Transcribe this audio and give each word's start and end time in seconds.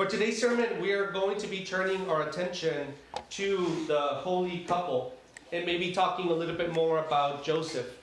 For 0.00 0.06
today's 0.06 0.40
sermon, 0.40 0.80
we 0.80 0.92
are 0.92 1.12
going 1.12 1.36
to 1.36 1.46
be 1.46 1.62
turning 1.62 2.08
our 2.08 2.26
attention 2.26 2.94
to 3.32 3.84
the 3.86 4.00
holy 4.00 4.60
couple 4.60 5.12
and 5.52 5.66
maybe 5.66 5.92
talking 5.92 6.30
a 6.30 6.32
little 6.32 6.54
bit 6.54 6.72
more 6.72 7.00
about 7.00 7.44
Joseph. 7.44 7.98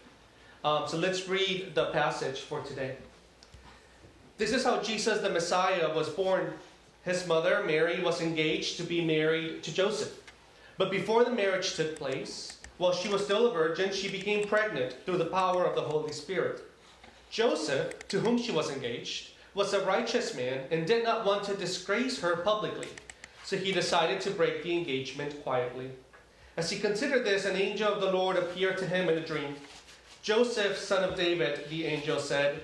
Um, 0.63 0.87
so 0.87 0.97
let's 0.97 1.27
read 1.27 1.73
the 1.73 1.85
passage 1.85 2.41
for 2.41 2.61
today. 2.61 2.97
This 4.37 4.53
is 4.53 4.63
how 4.63 4.79
Jesus 4.79 5.21
the 5.21 5.31
Messiah 5.31 5.91
was 5.91 6.07
born. 6.07 6.53
His 7.03 7.25
mother, 7.25 7.63
Mary, 7.65 7.99
was 8.03 8.21
engaged 8.21 8.77
to 8.77 8.83
be 8.83 9.03
married 9.03 9.63
to 9.63 9.73
Joseph. 9.73 10.21
But 10.77 10.91
before 10.91 11.25
the 11.25 11.31
marriage 11.31 11.73
took 11.73 11.95
place, 11.95 12.59
while 12.77 12.93
she 12.93 13.09
was 13.09 13.25
still 13.25 13.47
a 13.47 13.51
virgin, 13.51 13.91
she 13.91 14.07
became 14.07 14.47
pregnant 14.47 14.95
through 15.03 15.17
the 15.17 15.25
power 15.25 15.65
of 15.65 15.73
the 15.73 15.81
Holy 15.81 16.13
Spirit. 16.13 16.61
Joseph, 17.31 18.07
to 18.09 18.19
whom 18.19 18.37
she 18.37 18.51
was 18.51 18.69
engaged, 18.69 19.31
was 19.57 19.73
a 19.73 19.83
righteous 19.85 20.35
man 20.35 20.63
and 20.69 20.85
did 20.85 21.03
not 21.03 21.25
want 21.25 21.43
to 21.43 21.55
disgrace 21.55 22.19
her 22.21 22.35
publicly. 22.37 22.87
So 23.43 23.57
he 23.57 23.71
decided 23.71 24.21
to 24.21 24.29
break 24.29 24.61
the 24.61 24.77
engagement 24.77 25.41
quietly. 25.41 25.89
As 26.55 26.69
he 26.69 26.77
considered 26.77 27.25
this, 27.25 27.43
an 27.43 27.55
angel 27.55 27.91
of 27.91 27.99
the 27.99 28.11
Lord 28.11 28.37
appeared 28.37 28.77
to 28.77 28.85
him 28.85 29.09
in 29.09 29.17
a 29.17 29.25
dream. 29.25 29.55
Joseph, 30.21 30.77
son 30.77 31.03
of 31.03 31.15
David, 31.15 31.67
the 31.71 31.85
angel 31.85 32.19
said, 32.19 32.59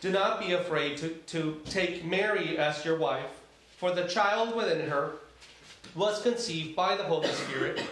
Do 0.00 0.12
not 0.12 0.38
be 0.38 0.52
afraid 0.52 0.96
to, 0.98 1.08
to 1.08 1.60
take 1.64 2.04
Mary 2.04 2.56
as 2.56 2.84
your 2.84 2.96
wife, 2.96 3.40
for 3.76 3.90
the 3.90 4.06
child 4.06 4.54
within 4.54 4.88
her 4.88 5.14
was 5.96 6.22
conceived 6.22 6.76
by 6.76 6.96
the 6.96 7.04
Holy 7.04 7.28
Spirit, 7.28 7.82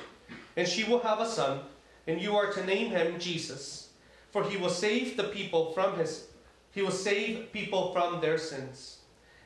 and 0.56 0.68
she 0.68 0.84
will 0.84 1.00
have 1.00 1.18
a 1.18 1.28
son, 1.28 1.58
and 2.06 2.20
you 2.20 2.36
are 2.36 2.52
to 2.52 2.64
name 2.64 2.90
him 2.90 3.18
Jesus, 3.18 3.88
for 4.30 4.44
he 4.44 4.56
will 4.56 4.70
save 4.70 5.16
the 5.16 5.24
people 5.24 5.72
from 5.72 5.98
his 5.98 6.28
he 6.74 6.82
will 6.82 6.90
save 6.90 7.52
people 7.52 7.92
from 7.92 8.20
their 8.20 8.36
sins. 8.36 8.98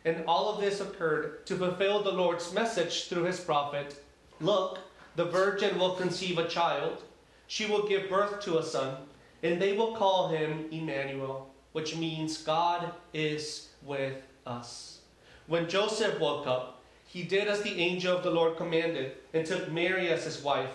And 0.04 0.24
all 0.26 0.48
of 0.48 0.60
this 0.60 0.80
occurred 0.80 1.44
to 1.46 1.56
fulfill 1.56 2.02
the 2.02 2.12
Lord's 2.12 2.52
message 2.54 3.08
through 3.08 3.24
his 3.24 3.40
prophet. 3.40 4.02
Look, 4.40 4.78
the 5.16 5.26
virgin 5.26 5.78
will 5.78 5.94
conceive 5.94 6.38
a 6.38 6.48
child. 6.48 7.02
She 7.46 7.66
will 7.66 7.86
give 7.86 8.08
birth 8.08 8.40
to 8.44 8.58
a 8.58 8.62
son, 8.62 8.96
and 9.42 9.60
they 9.60 9.74
will 9.76 9.94
call 9.94 10.28
him 10.28 10.66
Emmanuel, 10.70 11.50
which 11.72 11.96
means 11.96 12.38
God 12.38 12.92
is 13.12 13.68
with 13.82 14.22
us. 14.46 15.00
When 15.46 15.68
Joseph 15.68 16.20
woke 16.20 16.46
up, 16.46 16.82
he 17.04 17.22
did 17.22 17.48
as 17.48 17.62
the 17.62 17.80
angel 17.80 18.16
of 18.16 18.22
the 18.22 18.30
Lord 18.30 18.56
commanded 18.56 19.16
and 19.34 19.44
took 19.44 19.70
Mary 19.70 20.08
as 20.08 20.24
his 20.24 20.42
wife. 20.42 20.70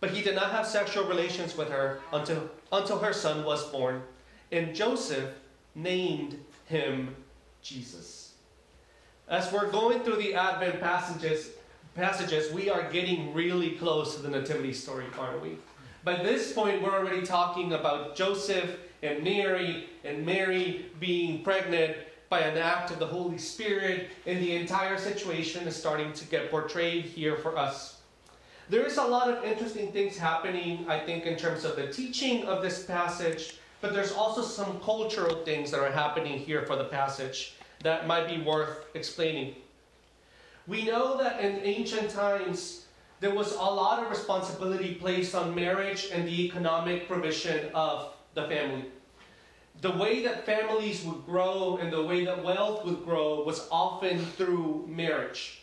But 0.00 0.10
he 0.10 0.22
did 0.22 0.34
not 0.34 0.50
have 0.50 0.66
sexual 0.66 1.04
relations 1.04 1.56
with 1.56 1.68
her 1.68 2.00
until, 2.12 2.50
until 2.72 2.98
her 2.98 3.12
son 3.12 3.44
was 3.44 3.70
born. 3.70 4.02
And 4.50 4.74
Joseph 4.74 5.30
named 5.74 6.38
him 6.66 7.14
Jesus. 7.62 8.34
As 9.28 9.50
we're 9.52 9.70
going 9.70 10.00
through 10.00 10.16
the 10.16 10.34
Advent 10.34 10.80
passages, 10.80 11.50
passages, 11.94 12.52
we 12.52 12.68
are 12.68 12.90
getting 12.90 13.32
really 13.32 13.70
close 13.72 14.16
to 14.16 14.22
the 14.22 14.28
Nativity 14.28 14.72
story, 14.72 15.06
aren't 15.18 15.42
we? 15.42 15.56
By 16.04 16.22
this 16.22 16.52
point, 16.52 16.82
we're 16.82 16.94
already 16.94 17.22
talking 17.22 17.72
about 17.72 18.14
Joseph 18.14 18.78
and 19.02 19.24
Mary, 19.24 19.88
and 20.04 20.26
Mary 20.26 20.86
being 21.00 21.42
pregnant 21.42 21.96
by 22.28 22.40
an 22.40 22.58
act 22.58 22.90
of 22.90 22.98
the 22.98 23.06
Holy 23.06 23.38
Spirit, 23.38 24.10
and 24.26 24.40
the 24.40 24.56
entire 24.56 24.98
situation 24.98 25.66
is 25.66 25.76
starting 25.76 26.12
to 26.12 26.24
get 26.26 26.50
portrayed 26.50 27.04
here 27.04 27.36
for 27.36 27.56
us. 27.56 28.00
There 28.68 28.86
is 28.86 28.96
a 28.96 29.04
lot 29.04 29.28
of 29.28 29.44
interesting 29.44 29.92
things 29.92 30.16
happening, 30.16 30.86
I 30.88 30.98
think, 30.98 31.26
in 31.26 31.36
terms 31.36 31.64
of 31.64 31.76
the 31.76 31.92
teaching 31.92 32.44
of 32.44 32.62
this 32.62 32.84
passage, 32.84 33.58
but 33.84 33.92
there's 33.92 34.12
also 34.12 34.40
some 34.40 34.80
cultural 34.80 35.44
things 35.44 35.70
that 35.70 35.78
are 35.78 35.92
happening 35.92 36.38
here 36.38 36.62
for 36.62 36.74
the 36.74 36.84
passage 36.84 37.54
that 37.82 38.06
might 38.06 38.26
be 38.26 38.40
worth 38.40 38.86
explaining. 38.94 39.56
We 40.66 40.86
know 40.86 41.18
that 41.18 41.38
in 41.38 41.60
ancient 41.62 42.08
times, 42.08 42.86
there 43.20 43.34
was 43.34 43.52
a 43.52 43.58
lot 43.58 44.02
of 44.02 44.08
responsibility 44.08 44.94
placed 44.94 45.34
on 45.34 45.54
marriage 45.54 46.08
and 46.10 46.26
the 46.26 46.46
economic 46.46 47.06
provision 47.06 47.68
of 47.74 48.14
the 48.32 48.44
family. 48.44 48.86
The 49.82 49.90
way 49.90 50.22
that 50.22 50.46
families 50.46 51.04
would 51.04 51.26
grow 51.26 51.76
and 51.76 51.92
the 51.92 52.02
way 52.02 52.24
that 52.24 52.42
wealth 52.42 52.86
would 52.86 53.04
grow 53.04 53.44
was 53.44 53.68
often 53.70 54.18
through 54.18 54.86
marriage. 54.88 55.60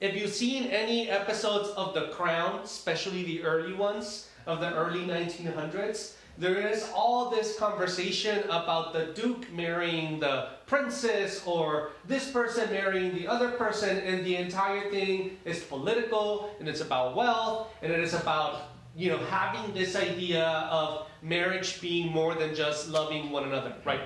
If 0.00 0.16
you've 0.16 0.32
seen 0.32 0.70
any 0.70 1.10
episodes 1.10 1.68
of 1.76 1.92
The 1.92 2.08
Crown, 2.08 2.60
especially 2.60 3.24
the 3.24 3.42
early 3.42 3.74
ones 3.74 4.30
of 4.46 4.60
the 4.60 4.72
early 4.74 5.00
1900s, 5.00 6.14
there 6.38 6.68
is 6.68 6.90
all 6.94 7.30
this 7.30 7.58
conversation 7.58 8.42
about 8.44 8.92
the 8.92 9.06
duke 9.14 9.50
marrying 9.52 10.20
the 10.20 10.48
princess 10.66 11.42
or 11.46 11.90
this 12.06 12.30
person 12.30 12.70
marrying 12.70 13.14
the 13.14 13.26
other 13.26 13.50
person 13.52 13.98
and 13.98 14.24
the 14.24 14.36
entire 14.36 14.90
thing 14.90 15.38
is 15.44 15.62
political 15.64 16.54
and 16.58 16.68
it's 16.68 16.82
about 16.82 17.16
wealth 17.16 17.68
and 17.82 17.90
it 17.90 18.00
is 18.00 18.14
about 18.14 18.68
you 18.94 19.10
know 19.10 19.18
having 19.30 19.72
this 19.72 19.96
idea 19.96 20.44
of 20.70 21.06
marriage 21.22 21.80
being 21.80 22.12
more 22.12 22.34
than 22.34 22.54
just 22.54 22.88
loving 22.88 23.30
one 23.30 23.44
another 23.44 23.74
right? 23.84 24.00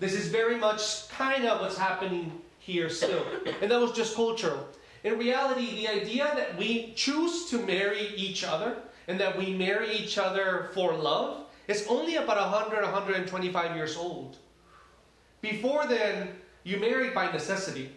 This 0.00 0.12
is 0.12 0.28
very 0.28 0.56
much 0.56 1.08
kind 1.08 1.46
of 1.46 1.60
what's 1.60 1.78
happening 1.78 2.42
here 2.58 2.90
still 2.90 3.24
and 3.62 3.70
that 3.70 3.80
was 3.80 3.92
just 3.92 4.14
cultural. 4.14 4.68
In 5.02 5.18
reality 5.18 5.76
the 5.76 5.88
idea 5.88 6.30
that 6.36 6.58
we 6.58 6.92
choose 6.94 7.48
to 7.50 7.64
marry 7.64 8.08
each 8.16 8.44
other 8.44 8.76
and 9.08 9.18
that 9.20 9.38
we 9.38 9.52
marry 9.52 9.92
each 9.96 10.18
other 10.18 10.70
for 10.74 10.94
love 10.94 11.43
is 11.68 11.86
only 11.88 12.16
about 12.16 12.36
100, 12.36 12.82
125 12.82 13.76
years 13.76 13.96
old. 13.96 14.36
Before 15.40 15.86
then, 15.86 16.28
you 16.62 16.78
married 16.78 17.14
by 17.14 17.30
necessity. 17.30 17.92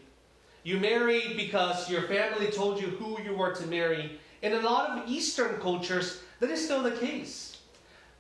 You 0.64 0.80
married 0.80 1.38
because 1.38 1.90
your 1.90 2.04
family 2.04 2.48
told 2.52 2.82
you 2.82 2.88
who 2.88 3.22
you 3.22 3.34
were 3.34 3.54
to 3.56 3.66
marry. 3.68 4.20
In 4.42 4.54
a 4.54 4.62
lot 4.62 4.98
of 4.98 5.10
Eastern 5.10 5.60
cultures, 5.62 6.22
that 6.40 6.50
is 6.50 6.64
still 6.64 6.84
the 6.84 6.92
case. 6.92 7.58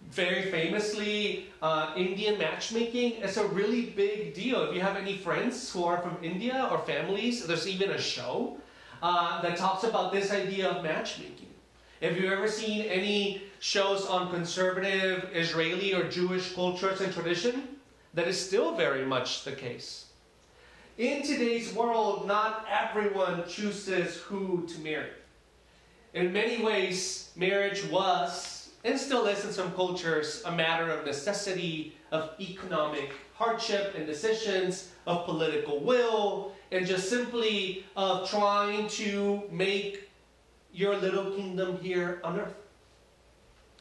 Very 0.09 0.49
famously, 0.49 1.47
uh, 1.61 1.93
Indian 1.97 2.37
matchmaking 2.37 3.13
is 3.23 3.35
a 3.35 3.45
really 3.47 3.87
big 3.87 4.33
deal. 4.33 4.61
If 4.69 4.75
you 4.75 4.81
have 4.81 4.95
any 4.95 5.17
friends 5.17 5.69
who 5.71 5.83
are 5.83 6.01
from 6.01 6.17
India 6.21 6.69
or 6.71 6.79
families, 6.79 7.45
there's 7.45 7.67
even 7.67 7.91
a 7.91 7.99
show 7.99 8.57
uh, 9.01 9.41
that 9.41 9.57
talks 9.57 9.83
about 9.83 10.13
this 10.13 10.31
idea 10.31 10.69
of 10.69 10.83
matchmaking. 10.83 11.51
If 11.99 12.15
you've 12.15 12.31
ever 12.31 12.47
seen 12.47 12.85
any 12.85 13.43
shows 13.59 14.05
on 14.05 14.29
conservative 14.29 15.29
Israeli 15.33 15.93
or 15.93 16.09
Jewish 16.09 16.53
cultures 16.53 17.01
and 17.01 17.13
tradition, 17.13 17.77
that 18.13 18.27
is 18.27 18.39
still 18.39 18.75
very 18.75 19.05
much 19.05 19.43
the 19.43 19.51
case. 19.51 20.05
In 20.97 21.21
today's 21.21 21.73
world, 21.73 22.27
not 22.27 22.65
everyone 22.69 23.47
chooses 23.47 24.17
who 24.17 24.65
to 24.67 24.79
marry. 24.79 25.11
In 26.13 26.33
many 26.33 26.63
ways, 26.63 27.31
marriage 27.35 27.85
was, 27.85 28.69
and 28.83 28.99
still 28.99 29.27
is 29.27 29.45
in 29.45 29.51
some 29.51 29.71
cultures, 29.73 30.41
a 30.45 30.51
matter 30.51 30.89
of 30.89 31.05
necessity, 31.05 31.95
of 32.11 32.31
economic 32.39 33.11
hardship 33.35 33.93
and 33.95 34.07
decisions, 34.07 34.89
of 35.05 35.25
political 35.25 35.79
will, 35.79 36.53
and 36.71 36.87
just 36.87 37.09
simply 37.09 37.85
of 37.95 38.29
trying 38.29 38.87
to 38.87 39.43
make 39.51 40.09
your 40.73 40.95
little 40.97 41.31
kingdom 41.31 41.77
here 41.81 42.19
on 42.23 42.39
earth. 42.39 42.55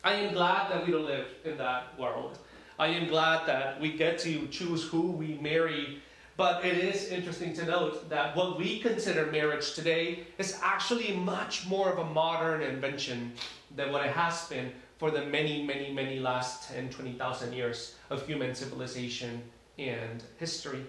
I 0.07 0.13
am 0.13 0.35
glad 0.35 0.71
that 0.71 0.87
we 0.87 0.93
don't 0.93 1.05
live 1.05 1.27
in 1.45 1.59
that 1.59 1.99
world. 1.99 2.39
I 2.79 2.87
am 2.87 3.09
glad 3.09 3.45
that 3.49 3.81
we 3.81 3.91
get 3.91 4.21
to 4.21 4.47
choose 4.47 4.85
who 4.85 5.11
we 5.11 5.37
marry. 5.41 6.01
But 6.37 6.65
it 6.65 6.79
is 6.79 7.09
interesting 7.09 7.53
to 7.55 7.65
note 7.67 8.09
that 8.09 8.37
what 8.37 8.57
we 8.57 8.79
consider 8.79 9.27
marriage 9.33 9.75
today 9.75 10.21
is 10.39 10.61
actually 10.63 11.17
much 11.17 11.67
more 11.67 11.91
of 11.91 11.99
a 11.99 12.05
modern 12.05 12.63
invention 12.63 13.33
than 13.75 13.91
what 13.91 14.07
it 14.07 14.13
has 14.13 14.47
been 14.49 14.71
for 14.99 15.11
the 15.11 15.27
many, 15.27 15.65
many, 15.65 15.93
many 15.93 16.21
last 16.21 16.71
10, 16.73 16.91
20,000 16.91 17.53
years 17.53 17.97
of 18.09 18.25
human 18.29 18.55
civilization 18.55 19.43
and 19.77 20.23
history. 20.39 20.87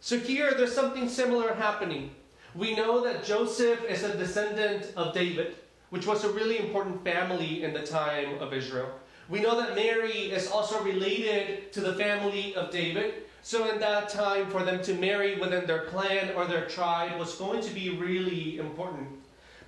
So 0.00 0.18
here, 0.18 0.54
there's 0.54 0.74
something 0.74 1.06
similar 1.06 1.52
happening. 1.52 2.12
We 2.54 2.74
know 2.74 3.04
that 3.04 3.24
Joseph 3.24 3.84
is 3.84 4.04
a 4.04 4.16
descendant 4.16 4.94
of 4.96 5.12
David, 5.12 5.56
which 5.90 6.06
was 6.06 6.24
a 6.24 6.32
really 6.32 6.58
important 6.58 7.04
family 7.04 7.62
in 7.62 7.72
the 7.72 7.82
time 7.82 8.38
of 8.38 8.52
Israel. 8.52 8.90
We 9.28 9.40
know 9.40 9.60
that 9.60 9.76
Mary 9.76 10.32
is 10.32 10.48
also 10.48 10.82
related 10.82 11.72
to 11.72 11.80
the 11.80 11.94
family 11.94 12.54
of 12.56 12.70
David. 12.70 13.14
So, 13.42 13.72
in 13.72 13.80
that 13.80 14.08
time, 14.08 14.50
for 14.50 14.64
them 14.64 14.82
to 14.82 14.94
marry 14.94 15.38
within 15.38 15.66
their 15.66 15.86
clan 15.86 16.34
or 16.34 16.46
their 16.46 16.66
tribe 16.66 17.18
was 17.18 17.34
going 17.36 17.62
to 17.62 17.72
be 17.72 17.90
really 17.90 18.58
important. 18.58 19.08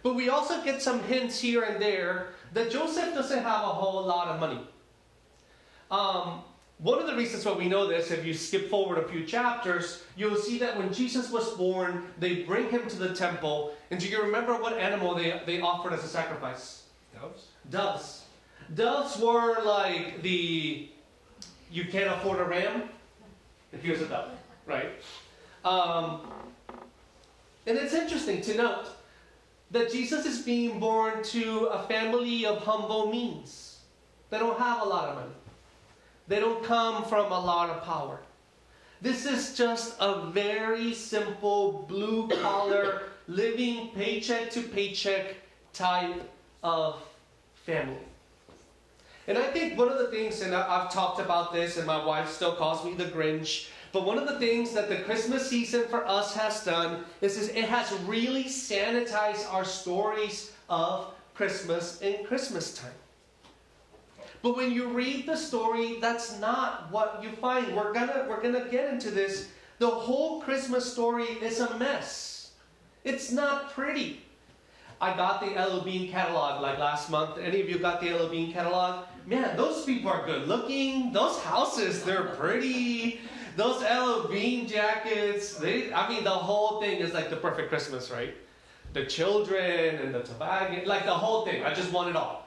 But 0.03 0.15
we 0.15 0.29
also 0.29 0.63
get 0.63 0.83
some 0.83 1.03
hints 1.05 1.41
here 1.41 1.63
and 1.63 1.81
there 1.81 2.35
that 2.53 2.71
Joseph 2.71 3.15
doesn't 3.15 3.43
have 3.43 3.63
a 3.63 3.69
whole 3.69 4.05
lot 4.05 4.29
of 4.29 4.41
money. 4.41 4.61
Um, 5.91 6.43
one 6.83 6.99
of 6.99 7.07
the 7.07 7.15
reasons 7.15 7.45
why 7.45 7.53
we 7.53 7.69
know 7.69 7.87
this, 7.87 8.11
if 8.11 8.25
you 8.25 8.35
skip 8.35 8.69
forward 8.69 8.99
a 8.99 9.07
few 9.07 9.25
chapters, 9.25 10.03
you'll 10.17 10.37
see 10.37 10.59
that 10.59 10.77
when 10.77 10.93
Jesus 10.93 11.31
was 11.31 11.51
born, 11.51 12.09
they 12.19 12.43
bring 12.43 12.69
him 12.71 12.89
to 12.89 12.97
the 12.97 13.15
temple. 13.15 13.73
And 13.93 14.01
do 14.01 14.09
you 14.09 14.21
remember 14.21 14.55
what 14.55 14.77
animal 14.77 15.15
they, 15.15 15.41
they 15.47 15.61
offered 15.61 15.93
as 15.93 16.03
a 16.03 16.09
sacrifice? 16.09 16.83
Doves? 17.15 17.47
Doves. 17.71 18.25
Doves 18.75 19.19
were 19.19 19.63
like 19.63 20.23
the, 20.23 20.89
you 21.71 21.85
can't 21.85 22.11
afford 22.11 22.41
a 22.41 22.45
ram? 22.45 22.89
If 23.73 23.83
here's 23.83 24.03
a 24.03 24.07
dove, 24.07 24.31
right? 24.67 24.91
Um, 25.65 26.21
and 27.67 27.79
it's 27.79 27.95
interesting 27.95 28.41
to 28.43 28.57
note 28.57 28.89
that 29.71 29.93
Jesus 29.93 30.27
is 30.27 30.41
being 30.41 30.81
born 30.81 31.23
to 31.25 31.67
a 31.67 31.83
family 31.85 32.45
of 32.45 32.59
humble 32.59 33.11
means. 33.11 33.79
They 34.31 34.39
don't 34.39 34.59
have 34.59 34.83
a 34.83 34.85
lot 34.85 35.11
of 35.11 35.15
money, 35.15 35.35
they 36.33 36.41
don't 36.41 36.65
come 36.65 37.05
from 37.05 37.31
a 37.31 37.39
lot 37.39 37.69
of 37.69 37.85
power. 37.85 38.19
This 39.03 39.27
is 39.27 39.55
just 39.55 39.97
a 40.01 40.31
very 40.31 40.95
simple, 40.95 41.85
blue 41.87 42.27
collar, 42.41 43.03
living 43.29 43.91
paycheck 43.95 44.51
to 44.53 44.63
paycheck 44.63 45.37
type 45.75 46.27
of 46.63 47.03
family. 47.67 48.07
And 49.29 49.37
I 49.37 49.43
think 49.49 49.77
one 49.77 49.91
of 49.91 49.99
the 49.99 50.07
things, 50.07 50.41
and 50.41 50.55
I've 50.55 50.91
talked 50.91 51.21
about 51.21 51.53
this, 51.53 51.77
and 51.77 51.87
my 51.87 52.03
wife 52.03 52.31
still 52.31 52.55
calls 52.55 52.83
me 52.83 52.95
the 52.95 53.11
Grinch, 53.11 53.69
but 53.93 54.07
one 54.07 54.17
of 54.17 54.27
the 54.27 54.39
things 54.39 54.73
that 54.73 54.89
the 54.89 55.03
Christmas 55.03 55.51
season 55.51 55.85
for 55.91 56.07
us 56.07 56.35
has 56.35 56.65
done 56.65 57.05
is, 57.21 57.37
is 57.37 57.51
it 57.51 57.67
has 57.67 57.93
really 58.05 58.45
sanitized 58.45 59.53
our 59.53 59.67
stories 59.67 60.53
of 60.71 61.13
Christmas 61.35 62.01
and 62.01 62.25
Christmas 62.27 62.73
time. 62.73 63.02
But 64.43 64.57
when 64.57 64.73
you 64.73 64.89
read 64.89 65.27
the 65.27 65.37
story, 65.37 65.99
that's 66.01 66.39
not 66.41 66.91
what 66.91 67.21
you 67.23 67.31
find. 67.31 67.77
We're 67.77 67.93
gonna 67.93 68.27
we're 68.29 68.43
gonna 68.43 68.69
get 68.69 68.93
into 68.93 69.11
this. 69.11 69.49
The 69.79 69.89
whole 69.89 70.43
Christmas 70.43 70.93
story 70.93 71.25
is 71.25 71.61
a 71.61 71.79
mess. 71.79 72.51
It's 73.05 73.31
not 73.31 73.73
pretty. 73.73 74.23
I 75.01 75.17
got 75.17 75.41
the 75.41 75.57
L.L. 75.57 75.81
Bean 75.81 76.11
catalog 76.11 76.61
like 76.61 76.79
last 76.79 77.11
month. 77.11 77.39
Any 77.39 77.61
of 77.61 77.69
you 77.69 77.79
got 77.79 78.01
the 78.01 78.11
L.L. 78.11 78.29
Bean 78.29 78.53
catalog? 78.53 79.07
Man, 79.27 79.57
those 79.57 79.85
people 79.85 80.11
are 80.11 80.25
good 80.25 80.47
looking. 80.47 81.13
Those 81.13 81.39
houses, 81.41 82.05
they're 82.05 82.35
pretty. 82.37 83.21
Those 83.57 83.83
L.L. 83.83 84.29
Bean 84.29 84.67
jackets, 84.67 85.55
they 85.55 85.93
I 85.93 86.09
mean 86.09 86.25
the 86.25 86.31
whole 86.31 86.81
thing 86.81 86.99
is 86.99 87.15
like 87.15 87.31
the 87.31 87.37
perfect 87.37 87.69
Christmas, 87.69 88.11
right? 88.11 88.35
The 88.93 89.07
children 89.07 89.97
and 89.97 90.13
the 90.13 90.23
toboggan, 90.23 90.87
like 90.87 91.05
the 91.05 91.15
whole 91.15 91.45
thing. 91.45 91.65
I 91.65 91.73
just 91.73 91.93
want 91.93 92.11
it 92.11 92.17
all 92.17 92.42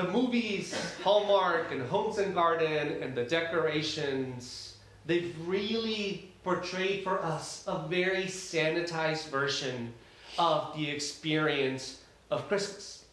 the 0.00 0.10
movies, 0.10 0.74
Hallmark 1.02 1.72
and 1.72 1.82
Homes 1.82 2.18
and 2.18 2.34
Garden 2.34 3.02
and 3.02 3.14
the 3.14 3.24
decorations, 3.24 4.76
they've 5.04 5.34
really 5.46 6.32
portrayed 6.42 7.04
for 7.04 7.22
us 7.22 7.64
a 7.66 7.86
very 7.88 8.24
sanitized 8.24 9.28
version 9.28 9.92
of 10.38 10.74
the 10.74 10.88
experience 10.88 12.00
of 12.30 12.48
Christmas. 12.48 13.04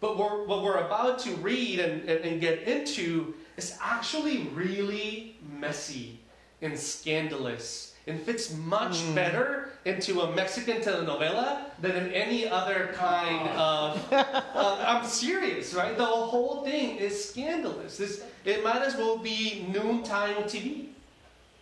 But 0.00 0.18
we're, 0.18 0.44
what 0.44 0.62
we're 0.62 0.78
about 0.78 1.18
to 1.20 1.30
read 1.36 1.78
and, 1.78 2.08
and, 2.08 2.24
and 2.24 2.40
get 2.40 2.62
into 2.62 3.34
is 3.56 3.78
actually 3.80 4.48
really 4.54 5.36
messy 5.58 6.18
and 6.60 6.78
scandalous 6.78 7.89
and 8.06 8.20
fits 8.20 8.54
much 8.54 8.98
mm. 8.98 9.14
better 9.14 9.70
into 9.84 10.20
a 10.20 10.34
Mexican 10.34 10.80
telenovela 10.80 11.62
than 11.80 11.92
in 11.92 12.12
any 12.12 12.48
other 12.48 12.90
kind 12.94 13.48
of. 13.50 14.06
Uh, 14.60 14.84
I'm 14.86 15.06
serious, 15.06 15.72
right? 15.72 15.96
The 15.96 16.04
whole 16.04 16.62
thing 16.64 16.96
is 16.96 17.30
scandalous. 17.30 17.96
This, 17.96 18.24
it 18.44 18.62
might 18.62 18.82
as 18.82 18.94
well 18.94 19.16
be 19.16 19.66
noontime 19.72 20.34
TV. 20.42 20.88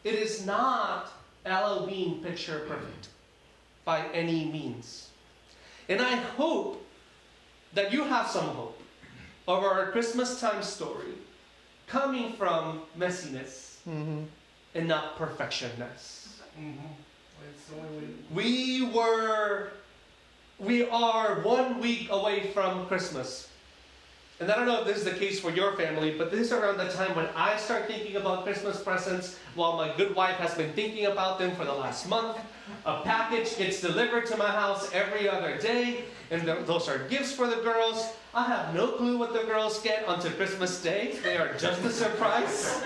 It 0.03 0.15
is 0.15 0.45
not 0.45 1.13
L.L. 1.45 1.87
Bean 1.87 2.23
picture 2.23 2.61
perfect 2.67 3.09
by 3.85 4.07
any 4.13 4.47
means. 4.47 5.11
And 5.89 6.01
I 6.01 6.17
hope 6.17 6.85
that 7.75 7.93
you 7.93 8.05
have 8.05 8.27
some 8.27 8.47
hope 8.47 8.81
of 9.47 9.63
our 9.63 9.91
Christmas 9.93 10.41
time 10.41 10.63
story 10.63 11.15
coming 11.87 12.33
from 12.35 12.83
messiness 12.99 13.77
mm-hmm. 13.89 14.25
and 14.75 14.89
not 14.89 15.19
perfectionness. 15.19 16.28
Mm-hmm. 16.59 18.35
We 18.35 18.87
were, 18.87 19.71
we 20.59 20.89
are 20.89 21.41
one 21.43 21.81
week 21.81 22.09
away 22.11 22.51
from 22.53 22.87
Christmas. 22.87 23.49
And 24.41 24.51
I 24.51 24.57
don't 24.57 24.67
know 24.67 24.81
if 24.81 24.87
this 24.87 24.99
is 24.99 25.05
the 25.05 25.13
case 25.13 25.41
for 25.41 25.51
your 25.51 25.77
family, 25.77 26.17
but 26.17 26.31
this 26.31 26.41
is 26.47 26.53
around 26.53 26.79
the 26.79 26.89
time 26.89 27.15
when 27.17 27.27
I 27.35 27.57
start 27.57 27.87
thinking 27.87 28.17
about 28.17 28.45
Christmas 28.45 28.81
presents 28.81 29.37
while 29.57 29.77
my 29.77 29.95
good 29.97 30.15
wife 30.15 30.37
has 30.37 30.55
been 30.55 30.73
thinking 30.75 31.07
about 31.07 31.41
them 31.41 31.57
for 31.57 31.65
the 31.65 31.73
last 31.73 32.09
month. 32.09 32.39
A 32.87 33.01
package 33.03 33.57
gets 33.59 33.81
delivered 33.81 34.27
to 34.27 34.37
my 34.37 34.49
house 34.49 34.93
every 34.93 35.29
other 35.29 35.59
day, 35.59 36.05
and 36.31 36.47
those 36.47 36.89
are 36.89 36.99
gifts 37.09 37.33
for 37.33 37.49
the 37.49 37.57
girls. 37.57 38.13
I 38.39 38.45
have 38.45 38.73
no 38.73 38.93
clue 38.93 39.19
what 39.19 39.33
the 39.33 39.41
girls 39.41 39.81
get 39.81 40.05
until 40.07 40.31
Christmas 40.31 40.81
Day. 40.81 41.19
They 41.25 41.37
are 41.39 41.55
just 41.55 41.83
a 41.83 41.91
surprise. 41.91 42.81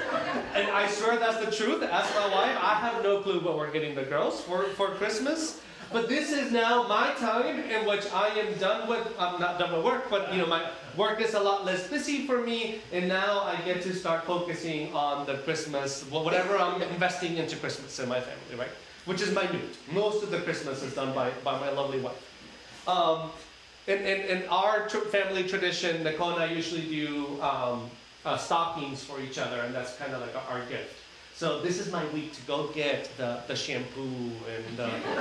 And 0.54 0.70
I 0.70 0.88
swear 0.88 1.18
that's 1.18 1.44
the 1.44 1.52
truth. 1.52 1.82
Ask 1.82 2.14
my 2.14 2.26
wife. 2.28 2.56
I 2.58 2.72
have 2.76 3.02
no 3.02 3.20
clue 3.20 3.38
what 3.40 3.58
we're 3.58 3.70
getting 3.70 3.94
the 3.94 4.04
girls 4.04 4.40
for, 4.40 4.62
for 4.78 4.92
Christmas. 4.92 5.60
But 5.92 6.08
this 6.08 6.32
is 6.32 6.52
now 6.52 6.88
my 6.88 7.12
time 7.18 7.58
in 7.64 7.86
which 7.86 8.10
I 8.14 8.28
am 8.28 8.58
done 8.58 8.88
with, 8.88 9.06
I'm 9.18 9.38
not 9.38 9.58
done 9.58 9.74
with 9.74 9.84
work, 9.84 10.08
but 10.08 10.32
you 10.32 10.38
know, 10.40 10.46
my 10.46 10.70
work 10.96 11.20
is 11.20 11.34
a 11.34 11.40
lot 11.40 11.66
less 11.66 11.86
busy 11.86 12.26
for 12.26 12.40
me, 12.40 12.80
and 12.90 13.06
now 13.06 13.42
I 13.42 13.56
get 13.66 13.82
to 13.82 13.92
start 13.92 14.24
focusing 14.24 14.90
on 14.94 15.26
the 15.26 15.34
Christmas, 15.44 16.02
whatever 16.04 16.56
I'm 16.56 16.80
investing 16.80 17.36
into 17.36 17.56
Christmas 17.56 17.98
in 17.98 18.08
my 18.08 18.22
family, 18.22 18.56
right? 18.58 18.72
Which 19.04 19.20
is 19.20 19.34
my 19.34 19.44
minute. 19.48 19.76
Most 19.92 20.22
of 20.22 20.30
the 20.30 20.38
Christmas 20.38 20.82
is 20.82 20.94
done 20.94 21.14
by, 21.14 21.28
by 21.44 21.60
my 21.60 21.70
lovely 21.72 22.00
wife. 22.00 22.16
Um, 22.88 23.30
in, 23.86 23.98
in, 23.98 24.20
in 24.22 24.48
our 24.48 24.88
tr- 24.88 24.98
family 24.98 25.44
tradition, 25.44 26.02
Nicole 26.04 26.30
and 26.30 26.42
I 26.42 26.52
usually 26.52 26.82
do 26.82 27.40
um, 27.42 27.90
uh, 28.24 28.36
stockings 28.36 29.02
for 29.02 29.20
each 29.20 29.38
other, 29.38 29.60
and 29.62 29.74
that's 29.74 29.96
kind 29.96 30.12
of 30.12 30.20
like 30.20 30.34
our, 30.50 30.60
gift. 30.66 30.96
So 31.34 31.60
this 31.60 31.80
is 31.80 31.90
my 31.90 32.04
week 32.12 32.32
to 32.34 32.42
go 32.42 32.68
get 32.68 33.10
the, 33.16 33.40
the 33.48 33.56
shampoo 33.56 34.02
and 34.02 34.76
the 34.76 34.84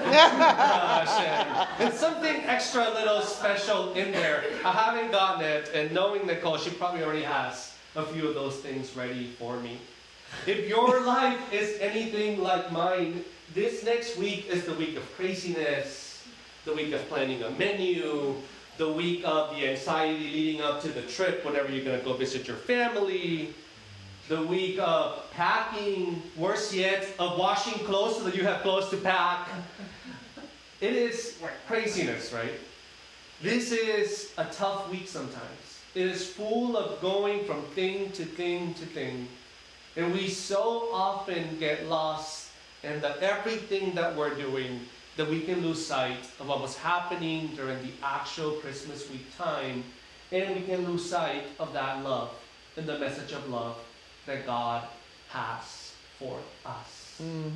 and, 1.23 1.67
and 1.79 1.93
something 1.93 2.43
extra 2.43 2.89
little 2.91 3.21
special 3.21 3.93
in 3.93 4.11
there. 4.11 4.43
I 4.63 4.71
haven't 4.71 5.11
gotten 5.11 5.43
it, 5.43 5.71
and 5.73 5.91
knowing 5.91 6.27
Nicole, 6.27 6.57
she 6.57 6.69
probably 6.71 7.03
already 7.03 7.23
has 7.23 7.75
a 7.95 8.03
few 8.05 8.27
of 8.27 8.35
those 8.35 8.57
things 8.57 8.95
ready 8.95 9.31
for 9.39 9.59
me. 9.59 9.79
If 10.45 10.69
your 10.69 11.01
life 11.01 11.39
is 11.51 11.79
anything 11.79 12.41
like 12.41 12.71
mine, 12.71 13.25
this 13.53 13.83
next 13.83 14.17
week 14.17 14.47
is 14.47 14.65
the 14.65 14.73
week 14.75 14.95
of 14.97 15.15
craziness 15.15 16.10
the 16.65 16.73
week 16.73 16.93
of 16.93 17.07
planning 17.09 17.41
a 17.43 17.49
menu, 17.51 18.35
the 18.77 18.91
week 18.91 19.23
of 19.25 19.55
the 19.55 19.69
anxiety 19.69 20.25
leading 20.25 20.61
up 20.61 20.81
to 20.81 20.89
the 20.89 21.01
trip 21.03 21.43
whenever 21.45 21.71
you're 21.71 21.83
going 21.83 21.97
to 21.97 22.05
go 22.05 22.13
visit 22.13 22.47
your 22.47 22.57
family, 22.57 23.53
the 24.27 24.41
week 24.41 24.79
of 24.79 25.29
packing, 25.31 26.21
worse 26.37 26.73
yet, 26.73 27.07
of 27.19 27.37
washing 27.37 27.83
clothes 27.85 28.17
so 28.17 28.23
that 28.23 28.35
you 28.35 28.43
have 28.43 28.61
clothes 28.61 28.89
to 28.89 28.97
pack. 28.97 29.49
It 30.79 30.93
is 30.93 31.37
craziness, 31.67 32.31
right? 32.31 32.53
This 33.41 33.71
is 33.71 34.33
a 34.37 34.45
tough 34.45 34.89
week 34.89 35.07
sometimes. 35.07 35.81
It 35.95 36.05
is 36.05 36.27
full 36.27 36.77
of 36.77 37.01
going 37.01 37.43
from 37.45 37.63
thing 37.75 38.11
to 38.11 38.23
thing 38.23 38.73
to 38.75 38.85
thing. 38.85 39.27
And 39.97 40.13
we 40.13 40.29
so 40.29 40.89
often 40.93 41.57
get 41.59 41.87
lost 41.87 42.51
in 42.83 43.01
that 43.01 43.17
everything 43.17 43.93
that 43.95 44.15
we're 44.15 44.33
doing 44.35 44.79
that 45.17 45.29
we 45.29 45.41
can 45.41 45.61
lose 45.61 45.85
sight 45.85 46.23
of 46.39 46.47
what 46.47 46.61
was 46.61 46.77
happening 46.77 47.47
during 47.55 47.81
the 47.81 47.91
actual 48.03 48.51
Christmas 48.53 49.09
week 49.09 49.25
time, 49.37 49.83
and 50.31 50.55
we 50.55 50.61
can 50.61 50.85
lose 50.85 51.07
sight 51.09 51.43
of 51.59 51.73
that 51.73 52.03
love 52.03 52.33
and 52.77 52.85
the 52.87 52.97
message 52.97 53.33
of 53.33 53.49
love 53.49 53.77
that 54.25 54.45
God 54.45 54.87
has 55.29 55.93
for 56.17 56.37
us. 56.65 57.19
Mm. 57.21 57.51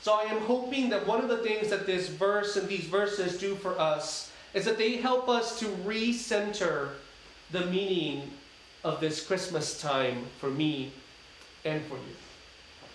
So 0.00 0.14
I 0.14 0.22
am 0.22 0.40
hoping 0.42 0.88
that 0.90 1.06
one 1.06 1.20
of 1.20 1.28
the 1.28 1.38
things 1.38 1.68
that 1.70 1.86
this 1.86 2.08
verse 2.08 2.56
and 2.56 2.68
these 2.68 2.84
verses 2.84 3.38
do 3.38 3.54
for 3.54 3.78
us 3.78 4.32
is 4.54 4.64
that 4.64 4.78
they 4.78 4.96
help 4.96 5.28
us 5.28 5.58
to 5.60 5.66
recenter 5.86 6.90
the 7.50 7.66
meaning 7.66 8.30
of 8.84 9.00
this 9.00 9.24
Christmas 9.24 9.80
time 9.80 10.24
for 10.38 10.50
me 10.50 10.92
and 11.64 11.82
for 11.84 11.94
you. 11.94 12.16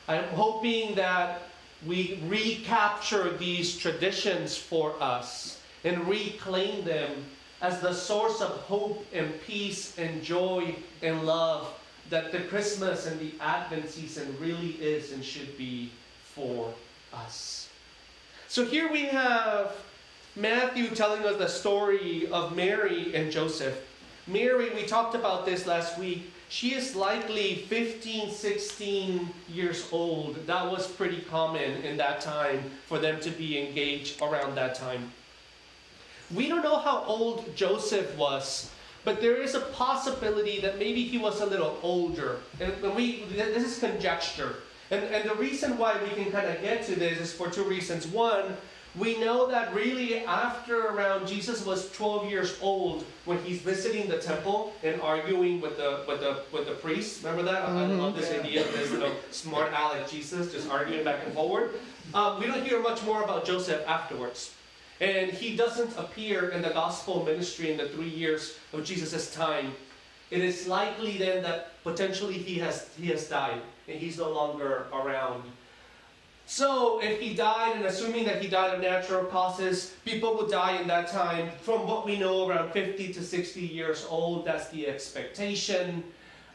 I'm 0.08 0.28
hoping 0.30 0.96
that 0.96 1.44
we 1.86 2.20
recapture 2.28 3.38
these 3.38 3.78
traditions 3.78 4.58
for 4.58 4.96
us 5.02 5.62
and 5.84 6.08
reclaim 6.08 6.84
them 6.84 7.12
as 7.62 7.80
the 7.82 7.94
source 7.94 8.42
of 8.42 8.50
hope 8.62 9.06
and 9.14 9.32
peace 9.42 9.98
and 9.98 10.24
joy 10.24 10.76
and 11.02 11.26
love 11.26 11.74
that 12.10 12.32
the 12.32 12.40
Christmas 12.42 13.06
and 13.08 13.20
the 13.20 13.34
Advent 13.42 13.90
season 13.90 14.36
really 14.40 14.72
is 14.74 15.12
and 15.12 15.24
should 15.24 15.58
be 15.58 15.92
for 16.24 16.74
us. 17.14 17.70
So 18.48 18.66
here 18.66 18.92
we 18.92 19.06
have 19.06 19.76
Matthew 20.36 20.90
telling 20.90 21.26
us 21.26 21.38
the 21.38 21.48
story 21.48 22.28
of 22.28 22.56
Mary 22.56 23.14
and 23.14 23.32
Joseph. 23.32 23.78
Mary, 24.28 24.70
we 24.74 24.84
talked 24.84 25.16
about 25.16 25.46
this 25.46 25.66
last 25.66 25.98
week, 25.98 26.32
she 26.50 26.74
is 26.74 26.96
likely 26.96 27.56
15, 27.68 28.32
16 28.32 29.30
years 29.50 29.88
old. 29.92 30.36
That 30.48 30.72
was 30.72 30.88
pretty 30.88 31.22
common 31.22 31.84
in 31.84 31.98
that 31.98 32.22
time 32.22 32.64
for 32.86 33.00
them 33.00 33.20
to 33.22 33.30
be 33.30 33.60
engaged 33.60 34.22
around 34.22 34.56
that 34.56 34.76
time. 34.76 35.12
We 36.34 36.48
don't 36.48 36.64
know 36.64 36.78
how 36.78 37.04
old 37.06 37.56
Joseph 37.56 38.18
was, 38.18 38.70
but 39.04 39.22
there 39.22 39.42
is 39.42 39.56
a 39.56 39.62
possibility 39.62 40.60
that 40.62 40.80
maybe 40.80 41.04
he 41.04 41.18
was 41.18 41.42
a 41.42 41.46
little 41.46 41.78
older. 41.82 42.38
And 42.60 42.96
we, 42.96 43.24
this 43.26 43.66
is 43.66 43.80
conjecture. 43.80 44.56
And, 44.90 45.04
and 45.06 45.30
the 45.30 45.36
reason 45.36 45.78
why 45.78 46.02
we 46.02 46.10
can 46.10 46.32
kind 46.32 46.48
of 46.48 46.62
get 46.62 46.86
to 46.86 46.96
this 46.96 47.20
is 47.20 47.34
for 47.34 47.50
two 47.50 47.64
reasons. 47.64 48.08
One, 48.08 48.56
we 48.98 49.18
know 49.20 49.48
that 49.48 49.74
really 49.74 50.26
after 50.26 50.88
around 50.88 51.28
Jesus 51.28 51.66
was 51.66 51.92
12 51.92 52.30
years 52.30 52.58
old 52.62 53.06
when 53.26 53.38
he's 53.44 53.62
visiting 53.62 54.08
the 54.10 54.18
temple 54.18 54.74
and 54.84 55.00
arguing 55.02 55.62
with 55.62 55.78
the 55.78 56.04
with 56.08 56.20
the 56.20 56.42
with 56.52 56.68
the 56.68 56.74
priests. 56.74 57.24
Remember 57.24 57.44
that? 57.52 57.66
Mm-hmm. 57.66 57.78
I 57.78 57.86
love 57.88 58.16
this 58.16 58.32
idea 58.32 58.66
of 58.66 58.72
this 58.74 58.92
you 58.92 59.00
know, 59.00 59.12
smart 59.32 59.72
aleck 59.74 60.10
Jesus 60.10 60.52
just 60.52 60.70
arguing 60.70 61.04
back 61.04 61.24
and 61.26 61.34
forward. 61.34 61.72
Um, 62.14 62.40
we 62.40 62.48
don't 62.48 62.64
hear 62.64 62.82
much 62.82 63.04
more 63.04 63.24
about 63.24 63.46
Joseph 63.46 63.84
afterwards. 63.88 64.54
And 65.00 65.30
he 65.30 65.56
doesn't 65.56 65.96
appear 65.98 66.50
in 66.50 66.64
the 66.64 66.70
gospel 66.70 67.24
ministry 67.24 67.72
in 67.72 67.78
the 67.78 67.90
three 67.90 68.10
years 68.10 68.58
of 68.74 68.84
Jesus' 68.84 69.34
time. 69.34 69.74
It 70.32 70.42
is 70.42 70.68
likely 70.68 71.18
then 71.18 71.44
that 71.44 71.82
potentially 71.84 72.34
he 72.34 72.56
has 72.60 72.90
he 73.00 73.08
has 73.08 73.30
died 73.30 73.62
and 73.88 74.00
he's 74.00 74.18
no 74.18 74.32
longer 74.32 74.88
around. 74.92 75.44
So, 76.50 77.02
if 77.04 77.20
he 77.20 77.34
died, 77.34 77.76
and 77.76 77.86
assuming 77.86 78.24
that 78.24 78.42
he 78.42 78.48
died 78.48 78.74
of 78.74 78.80
natural 78.80 79.26
causes, 79.26 79.94
people 80.06 80.38
would 80.38 80.50
die 80.50 80.78
in 80.78 80.88
that 80.88 81.10
time, 81.10 81.50
from 81.60 81.86
what 81.86 82.06
we 82.06 82.18
know, 82.18 82.48
around 82.48 82.72
50 82.72 83.12
to 83.12 83.22
60 83.22 83.60
years 83.60 84.08
old. 84.10 84.46
That's 84.46 84.70
the 84.70 84.88
expectation. 84.88 86.06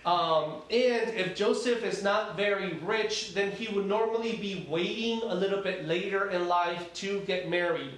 Um, 0.07 0.63
and 0.71 1.11
if 1.11 1.37
Joseph 1.37 1.85
is 1.85 2.03
not 2.03 2.39
very 2.39 2.73
rich, 2.79 3.35
then 3.35 3.53
he 3.53 3.69
would 3.69 3.87
normally 3.87 4.39
be 4.39 4.67
waiting 4.67 5.21
a 5.25 5.35
little 5.35 5.61
bit 5.61 5.87
later 5.87 6.31
in 6.31 6.49
life 6.49 6.91
to 6.95 7.21
get 7.27 7.51
married. 7.51 7.93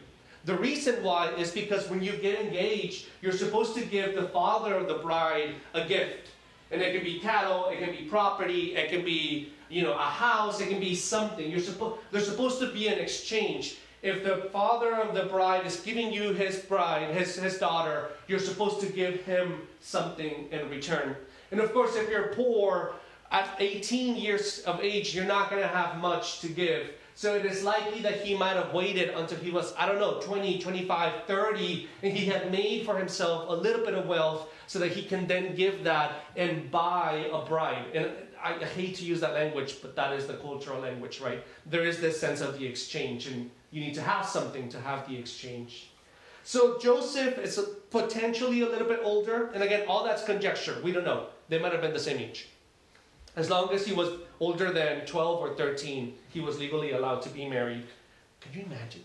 The 0.47 0.57
reason 0.57 1.01
why 1.05 1.31
is 1.35 1.53
because 1.53 1.89
when 1.89 2.03
you 2.03 2.17
get 2.17 2.41
engaged, 2.41 3.07
you're 3.23 3.33
supposed 3.33 3.77
to 3.77 3.85
give 3.85 4.17
the 4.17 4.29
father 4.31 4.75
of 4.75 4.89
the 4.89 4.99
bride 4.99 5.55
a 5.75 5.87
gift. 5.87 6.31
And 6.73 6.83
it 6.83 6.93
can 6.93 7.05
be 7.05 7.21
cattle, 7.21 7.67
it 7.67 7.79
can 7.79 7.93
be 7.93 8.09
property, 8.11 8.75
it 8.75 8.91
can 8.91 9.05
be 9.05 9.53
you 9.75 9.83
know, 9.83 9.95
a 9.95 10.03
house, 10.03 10.61
it 10.61 10.69
can 10.69 10.79
be 10.79 10.95
something. 10.95 11.51
You're 11.51 11.59
supposed 11.59 12.01
there's 12.13 12.29
supposed 12.29 12.61
to 12.61 12.73
be 12.73 12.87
an 12.87 12.99
exchange. 12.99 13.77
If 14.03 14.23
the 14.23 14.49
father 14.53 14.95
of 14.95 15.15
the 15.15 15.25
bride 15.25 15.67
is 15.67 15.81
giving 15.81 16.13
you 16.13 16.33
his 16.33 16.59
bride, 16.59 17.13
his, 17.15 17.37
his 17.37 17.59
daughter, 17.59 18.11
you're 18.29 18.39
supposed 18.39 18.81
to 18.81 18.87
give 18.87 19.23
him 19.23 19.63
something 19.81 20.47
in 20.53 20.69
return. 20.69 21.17
And 21.51 21.61
of 21.61 21.73
course, 21.73 21.97
if 21.97 22.09
you're 22.09 22.35
poor, 22.35 22.95
at 23.33 23.57
18 23.59 24.15
years 24.15 24.61
of 24.61 24.81
age, 24.81 25.15
you're 25.15 25.25
not 25.25 25.51
going 25.51 25.63
to 25.63 25.69
have 25.69 25.97
much 25.97 26.41
to 26.41 26.49
give. 26.49 26.91
So 27.17 27.35
it 27.35 27.47
is 27.47 27.65
likely 27.65 28.01
that 28.03 28.21
he 28.21 28.37
might 28.37 28.57
have 28.57 28.73
waited 28.75 29.09
until 29.11 29.39
he 29.39 29.51
was, 29.51 29.73
I 29.79 29.87
don't 29.87 29.99
know, 29.99 30.21
20, 30.21 30.59
25, 30.59 31.25
30, 31.27 31.89
and 32.03 32.13
he 32.13 32.27
had 32.27 32.53
made 32.53 32.85
for 32.85 32.99
himself 32.99 33.49
a 33.49 33.53
little 33.53 33.85
bit 33.85 33.95
of 33.95 34.07
wealth 34.07 34.49
so 34.67 34.79
that 34.81 34.93
he 34.93 35.03
can 35.03 35.27
then 35.27 35.55
give 35.55 35.83
that 35.85 36.13
and 36.37 36.71
buy 36.71 37.29
a 37.33 37.45
bride. 37.45 37.87
And 37.95 38.11
I 38.45 38.65
hate 38.65 38.97
to 38.97 39.05
use 39.05 39.21
that 39.21 39.33
language, 39.33 39.81
but 39.81 39.97
that 39.97 40.13
is 40.13 40.27
the 40.27 40.35
cultural 40.35 40.81
language, 40.81 41.21
right? 41.21 41.43
There 41.65 41.85
is 41.85 42.01
this 42.01 42.21
sense 42.21 42.43
of 42.43 42.59
the 42.59 42.67
exchange, 42.67 43.27
and 43.27 43.51
you 43.71 43.81
need 43.81 43.95
to 43.95 44.03
have 44.03 44.27
something 44.27 44.69
to 44.69 44.81
have 44.81 45.09
the 45.09 45.17
exchange. 45.17 45.89
So 46.45 46.79
Joseph 46.79 47.39
is 47.39 47.59
potentially 47.91 48.61
a 48.61 48.69
little 48.69 48.87
bit 48.87 49.01
older, 49.03 49.51
and 49.55 49.63
again, 49.63 49.87
all 49.89 50.05
that's 50.05 50.25
conjecture. 50.25 50.77
We 50.85 50.93
don't 50.93 51.05
know. 51.05 51.29
They 51.49 51.59
might 51.59 51.73
have 51.73 51.81
been 51.81 51.95
the 51.95 51.99
same 51.99 52.19
age. 52.19 52.49
As 53.35 53.49
long 53.49 53.73
as 53.73 53.87
he 53.87 53.95
was 53.95 54.11
older 54.41 54.71
than 54.71 55.07
12 55.07 55.41
or 55.41 55.55
13, 55.55 56.15
he 56.29 56.41
was 56.41 56.59
legally 56.59 56.93
allowed 56.93 57.23
to 57.23 57.31
be 57.31 57.49
married. 57.49 57.87
Can 58.41 58.53
you 58.53 58.67
imagine? 58.67 59.05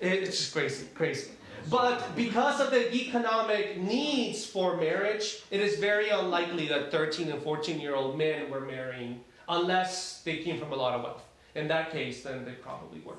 It's 0.00 0.38
just 0.38 0.52
crazy, 0.52 0.86
crazy. 0.94 1.30
But 1.70 2.14
because 2.14 2.60
of 2.60 2.70
the 2.70 2.94
economic 2.94 3.78
needs 3.78 4.44
for 4.44 4.76
marriage, 4.76 5.42
it 5.50 5.60
is 5.60 5.78
very 5.78 6.10
unlikely 6.10 6.68
that 6.68 6.90
13 6.90 7.30
and 7.30 7.42
14 7.42 7.80
year 7.80 7.94
old 7.94 8.18
men 8.18 8.50
were 8.50 8.60
marrying 8.60 9.20
unless 9.48 10.22
they 10.22 10.38
came 10.38 10.58
from 10.58 10.72
a 10.72 10.76
lot 10.76 10.94
of 10.94 11.02
wealth. 11.02 11.24
In 11.54 11.68
that 11.68 11.90
case, 11.90 12.22
then 12.22 12.44
they 12.44 12.52
probably 12.52 13.00
were. 13.00 13.16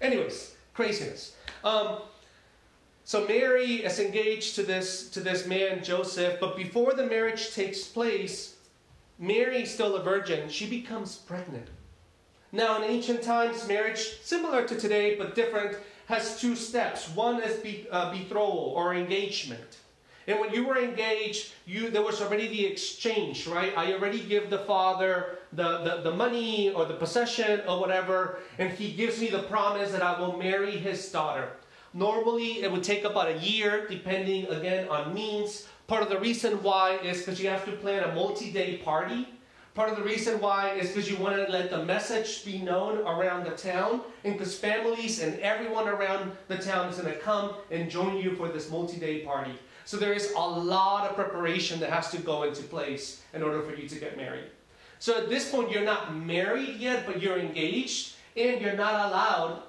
Anyways, 0.00 0.54
craziness. 0.74 1.34
Um, 1.64 1.98
so 3.04 3.26
Mary 3.26 3.84
is 3.84 3.98
engaged 3.98 4.54
to 4.56 4.62
this, 4.62 5.10
to 5.10 5.20
this 5.20 5.46
man, 5.46 5.82
Joseph, 5.82 6.38
but 6.38 6.56
before 6.56 6.92
the 6.92 7.06
marriage 7.06 7.54
takes 7.54 7.82
place, 7.82 8.56
Mary, 9.18 9.66
still 9.66 9.96
a 9.96 10.02
virgin, 10.02 10.48
she 10.48 10.68
becomes 10.68 11.16
pregnant. 11.16 11.66
Now, 12.52 12.82
in 12.82 12.90
ancient 12.90 13.22
times, 13.22 13.66
marriage, 13.68 14.20
similar 14.22 14.66
to 14.66 14.76
today 14.78 15.14
but 15.16 15.34
different, 15.34 15.76
has 16.06 16.40
two 16.40 16.56
steps. 16.56 17.08
One 17.14 17.40
is 17.42 17.56
be, 17.58 17.86
uh, 17.90 18.10
betrothal 18.10 18.72
or 18.76 18.94
engagement. 18.94 19.78
And 20.26 20.40
when 20.40 20.52
you 20.52 20.66
were 20.66 20.78
engaged, 20.78 21.52
you 21.66 21.90
there 21.90 22.02
was 22.02 22.20
already 22.20 22.48
the 22.48 22.66
exchange, 22.66 23.46
right? 23.46 23.76
I 23.76 23.92
already 23.92 24.20
give 24.20 24.50
the 24.50 24.58
father 24.58 25.38
the, 25.52 25.78
the, 25.78 26.10
the 26.10 26.14
money 26.14 26.70
or 26.70 26.84
the 26.84 26.94
possession 26.94 27.62
or 27.66 27.80
whatever, 27.80 28.40
and 28.58 28.70
he 28.70 28.92
gives 28.92 29.20
me 29.20 29.28
the 29.28 29.44
promise 29.44 29.92
that 29.92 30.02
I 30.02 30.20
will 30.20 30.36
marry 30.36 30.72
his 30.72 31.10
daughter. 31.10 31.52
Normally, 31.94 32.62
it 32.62 32.70
would 32.70 32.84
take 32.84 33.04
about 33.04 33.28
a 33.28 33.38
year, 33.38 33.86
depending 33.88 34.46
again 34.46 34.88
on 34.88 35.14
means. 35.14 35.66
Part 35.86 36.02
of 36.02 36.08
the 36.08 36.20
reason 36.20 36.62
why 36.62 36.98
is 36.98 37.18
because 37.18 37.40
you 37.40 37.48
have 37.48 37.64
to 37.64 37.72
plan 37.72 38.04
a 38.04 38.14
multi 38.14 38.52
day 38.52 38.76
party 38.76 39.26
Part 39.74 39.90
of 39.90 39.96
the 39.96 40.02
reason 40.02 40.40
why 40.40 40.70
is 40.70 40.88
because 40.88 41.08
you 41.08 41.16
want 41.16 41.36
to 41.36 41.50
let 41.50 41.70
the 41.70 41.84
message 41.84 42.44
be 42.44 42.58
known 42.58 42.98
around 42.98 43.44
the 43.44 43.52
town, 43.52 44.00
and 44.24 44.36
because 44.36 44.58
families 44.58 45.22
and 45.22 45.38
everyone 45.38 45.86
around 45.86 46.32
the 46.48 46.58
town 46.58 46.88
is 46.88 46.98
going 46.98 47.12
to 47.12 47.20
come 47.20 47.54
and 47.70 47.88
join 47.88 48.16
you 48.16 48.34
for 48.34 48.48
this 48.48 48.68
multi 48.68 48.98
day 48.98 49.20
party. 49.20 49.52
So 49.84 49.96
there 49.96 50.12
is 50.12 50.32
a 50.32 50.40
lot 50.40 51.08
of 51.08 51.14
preparation 51.14 51.78
that 51.80 51.90
has 51.90 52.10
to 52.10 52.18
go 52.18 52.42
into 52.42 52.62
place 52.64 53.22
in 53.32 53.42
order 53.42 53.62
for 53.62 53.74
you 53.74 53.88
to 53.88 53.98
get 53.98 54.16
married. 54.16 54.50
So 54.98 55.16
at 55.16 55.28
this 55.28 55.50
point, 55.50 55.70
you're 55.70 55.84
not 55.84 56.16
married 56.16 56.76
yet, 56.76 57.06
but 57.06 57.22
you're 57.22 57.38
engaged, 57.38 58.16
and 58.36 58.60
you're 58.60 58.76
not 58.76 59.08
allowed, 59.08 59.62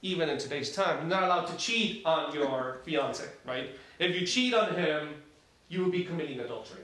even 0.00 0.28
in 0.28 0.38
today's 0.38 0.74
time, 0.74 0.98
you're 0.98 1.08
not 1.08 1.22
allowed 1.24 1.46
to 1.46 1.56
cheat 1.56 2.04
on 2.06 2.34
your 2.34 2.80
fiance, 2.84 3.24
right? 3.46 3.70
If 3.98 4.18
you 4.18 4.26
cheat 4.26 4.54
on 4.54 4.74
him, 4.74 5.14
you 5.68 5.84
will 5.84 5.90
be 5.90 6.04
committing 6.04 6.40
adultery. 6.40 6.81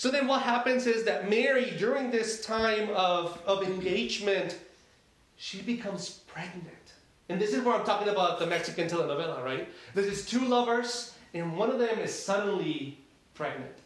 So 0.00 0.10
then 0.10 0.26
what 0.26 0.40
happens 0.40 0.86
is 0.86 1.04
that 1.04 1.28
Mary, 1.28 1.74
during 1.76 2.10
this 2.10 2.42
time 2.42 2.88
of, 2.94 3.38
of 3.44 3.62
engagement, 3.62 4.58
she 5.36 5.60
becomes 5.60 6.20
pregnant. 6.26 6.94
And 7.28 7.38
this 7.38 7.52
is 7.52 7.62
where 7.62 7.74
I'm 7.74 7.84
talking 7.84 8.08
about 8.08 8.38
the 8.38 8.46
Mexican 8.46 8.88
telenovela, 8.88 9.44
right? 9.44 9.68
There's 9.92 10.06
these 10.06 10.24
two 10.24 10.40
lovers, 10.40 11.12
and 11.34 11.54
one 11.54 11.68
of 11.68 11.78
them 11.78 11.98
is 11.98 12.18
suddenly 12.18 12.96
pregnant. 13.34 13.76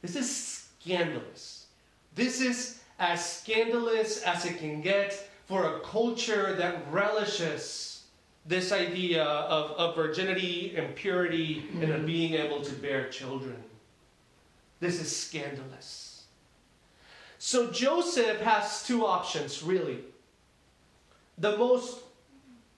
This 0.00 0.16
is 0.16 0.34
scandalous. 0.80 1.66
This 2.14 2.40
is 2.40 2.80
as 2.98 3.22
scandalous 3.22 4.22
as 4.22 4.46
it 4.46 4.56
can 4.56 4.80
get 4.80 5.28
for 5.44 5.76
a 5.76 5.80
culture 5.80 6.54
that 6.54 6.90
relishes 6.90 8.04
this 8.46 8.72
idea 8.72 9.24
of, 9.24 9.72
of 9.72 9.94
virginity 9.94 10.72
and 10.74 10.96
purity 10.96 11.68
and 11.74 11.82
of 11.82 11.90
mm-hmm. 11.90 12.06
being 12.06 12.32
able 12.32 12.62
to 12.62 12.72
bear 12.76 13.10
children. 13.10 13.62
This 14.80 15.00
is 15.00 15.14
scandalous. 15.14 16.24
So 17.38 17.70
Joseph 17.70 18.40
has 18.40 18.84
two 18.84 19.06
options, 19.06 19.62
really. 19.62 19.98
The 21.36 21.56
most 21.56 22.00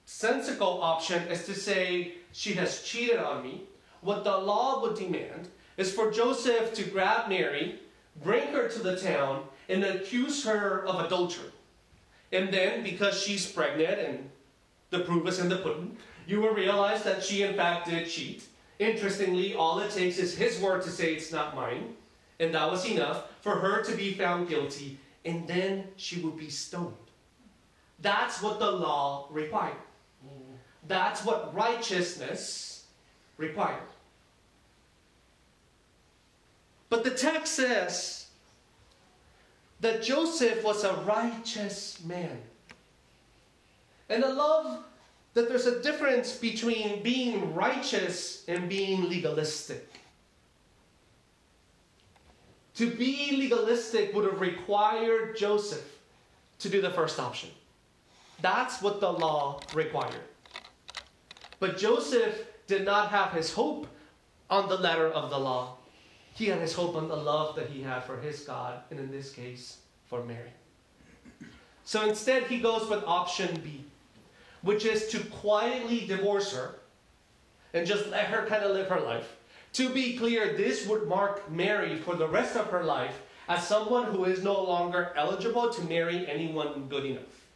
sensible 0.04 0.82
option 0.82 1.22
is 1.28 1.46
to 1.46 1.54
say, 1.54 2.14
She 2.32 2.54
has 2.54 2.82
cheated 2.82 3.18
on 3.18 3.42
me. 3.42 3.62
What 4.02 4.24
the 4.24 4.36
law 4.36 4.82
would 4.82 4.96
demand 4.96 5.48
is 5.76 5.92
for 5.92 6.10
Joseph 6.10 6.74
to 6.74 6.84
grab 6.84 7.28
Mary, 7.28 7.80
bring 8.22 8.48
her 8.48 8.68
to 8.68 8.78
the 8.80 8.96
town, 8.96 9.44
and 9.68 9.84
accuse 9.84 10.44
her 10.44 10.84
of 10.86 11.04
adultery. 11.04 11.50
And 12.32 12.52
then, 12.52 12.82
because 12.82 13.20
she's 13.20 13.50
pregnant 13.50 13.98
and 13.98 14.30
the 14.90 15.00
proof 15.00 15.26
is 15.28 15.38
in 15.38 15.48
the 15.48 15.56
pudding, 15.56 15.96
you 16.26 16.40
will 16.40 16.54
realize 16.54 17.02
that 17.04 17.24
she 17.24 17.42
in 17.42 17.54
fact 17.54 17.88
did 17.88 18.08
cheat. 18.08 18.44
Interestingly, 18.80 19.54
all 19.54 19.78
it 19.80 19.90
takes 19.90 20.18
is 20.18 20.34
his 20.34 20.58
word 20.58 20.82
to 20.82 20.90
say 20.90 21.12
it's 21.12 21.30
not 21.30 21.54
mine, 21.54 21.94
and 22.40 22.54
that 22.54 22.70
was 22.70 22.86
enough 22.86 23.24
for 23.42 23.56
her 23.56 23.84
to 23.84 23.94
be 23.94 24.14
found 24.14 24.48
guilty, 24.48 24.98
and 25.26 25.46
then 25.46 25.84
she 25.96 26.18
would 26.20 26.38
be 26.38 26.48
stoned. 26.48 26.94
That's 28.00 28.40
what 28.40 28.58
the 28.58 28.70
law 28.70 29.28
required. 29.30 29.76
That's 30.88 31.22
what 31.26 31.54
righteousness 31.54 32.86
required. 33.36 33.82
But 36.88 37.04
the 37.04 37.10
text 37.10 37.52
says 37.52 38.28
that 39.80 40.02
Joseph 40.02 40.64
was 40.64 40.84
a 40.84 40.94
righteous 41.06 42.02
man. 42.02 42.40
And 44.08 44.24
I 44.24 44.32
love 44.32 44.84
that 45.34 45.48
there's 45.48 45.66
a 45.66 45.80
difference 45.80 46.36
between 46.36 47.02
being 47.02 47.54
righteous 47.54 48.44
and 48.48 48.68
being 48.68 49.08
legalistic. 49.08 49.88
To 52.76 52.90
be 52.90 53.36
legalistic 53.36 54.14
would 54.14 54.24
have 54.24 54.40
required 54.40 55.36
Joseph 55.36 55.98
to 56.60 56.68
do 56.68 56.80
the 56.80 56.90
first 56.90 57.20
option. 57.20 57.50
That's 58.40 58.80
what 58.80 59.00
the 59.00 59.12
law 59.12 59.60
required. 59.74 60.14
But 61.58 61.76
Joseph 61.76 62.46
did 62.66 62.84
not 62.84 63.10
have 63.10 63.32
his 63.32 63.52
hope 63.52 63.86
on 64.48 64.68
the 64.68 64.76
letter 64.76 65.08
of 65.08 65.30
the 65.30 65.38
law. 65.38 65.76
He 66.34 66.46
had 66.46 66.60
his 66.60 66.72
hope 66.72 66.96
on 66.96 67.08
the 67.08 67.16
love 67.16 67.54
that 67.56 67.68
he 67.68 67.82
had 67.82 68.04
for 68.04 68.18
his 68.18 68.40
God, 68.40 68.80
and 68.90 68.98
in 68.98 69.10
this 69.10 69.30
case, 69.32 69.78
for 70.06 70.24
Mary. 70.24 70.52
So 71.84 72.08
instead, 72.08 72.44
he 72.44 72.60
goes 72.60 72.88
with 72.88 73.02
option 73.04 73.60
B, 73.62 73.84
which 74.62 74.84
is 74.84 75.08
to 75.08 75.20
quietly 75.24 76.06
divorce 76.06 76.52
her 76.52 76.76
and 77.72 77.86
just 77.86 78.08
let 78.08 78.26
her 78.26 78.46
kind 78.46 78.64
of 78.64 78.72
live 78.72 78.88
her 78.88 79.00
life. 79.00 79.36
To 79.74 79.88
be 79.88 80.16
clear, 80.16 80.56
this 80.56 80.86
would 80.86 81.06
mark 81.06 81.50
Mary 81.50 81.96
for 81.96 82.16
the 82.16 82.28
rest 82.28 82.56
of 82.56 82.66
her 82.66 82.82
life 82.82 83.22
as 83.48 83.66
someone 83.66 84.04
who 84.04 84.24
is 84.24 84.42
no 84.42 84.62
longer 84.62 85.12
eligible 85.16 85.70
to 85.70 85.82
marry 85.82 86.28
anyone 86.28 86.88
good 86.88 87.04
enough. 87.04 87.46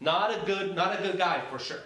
Not 0.00 0.30
a 0.30 0.46
good, 0.46 0.74
not 0.74 0.98
a 0.98 1.02
good 1.02 1.18
guy 1.18 1.42
for 1.50 1.58
sure. 1.58 1.82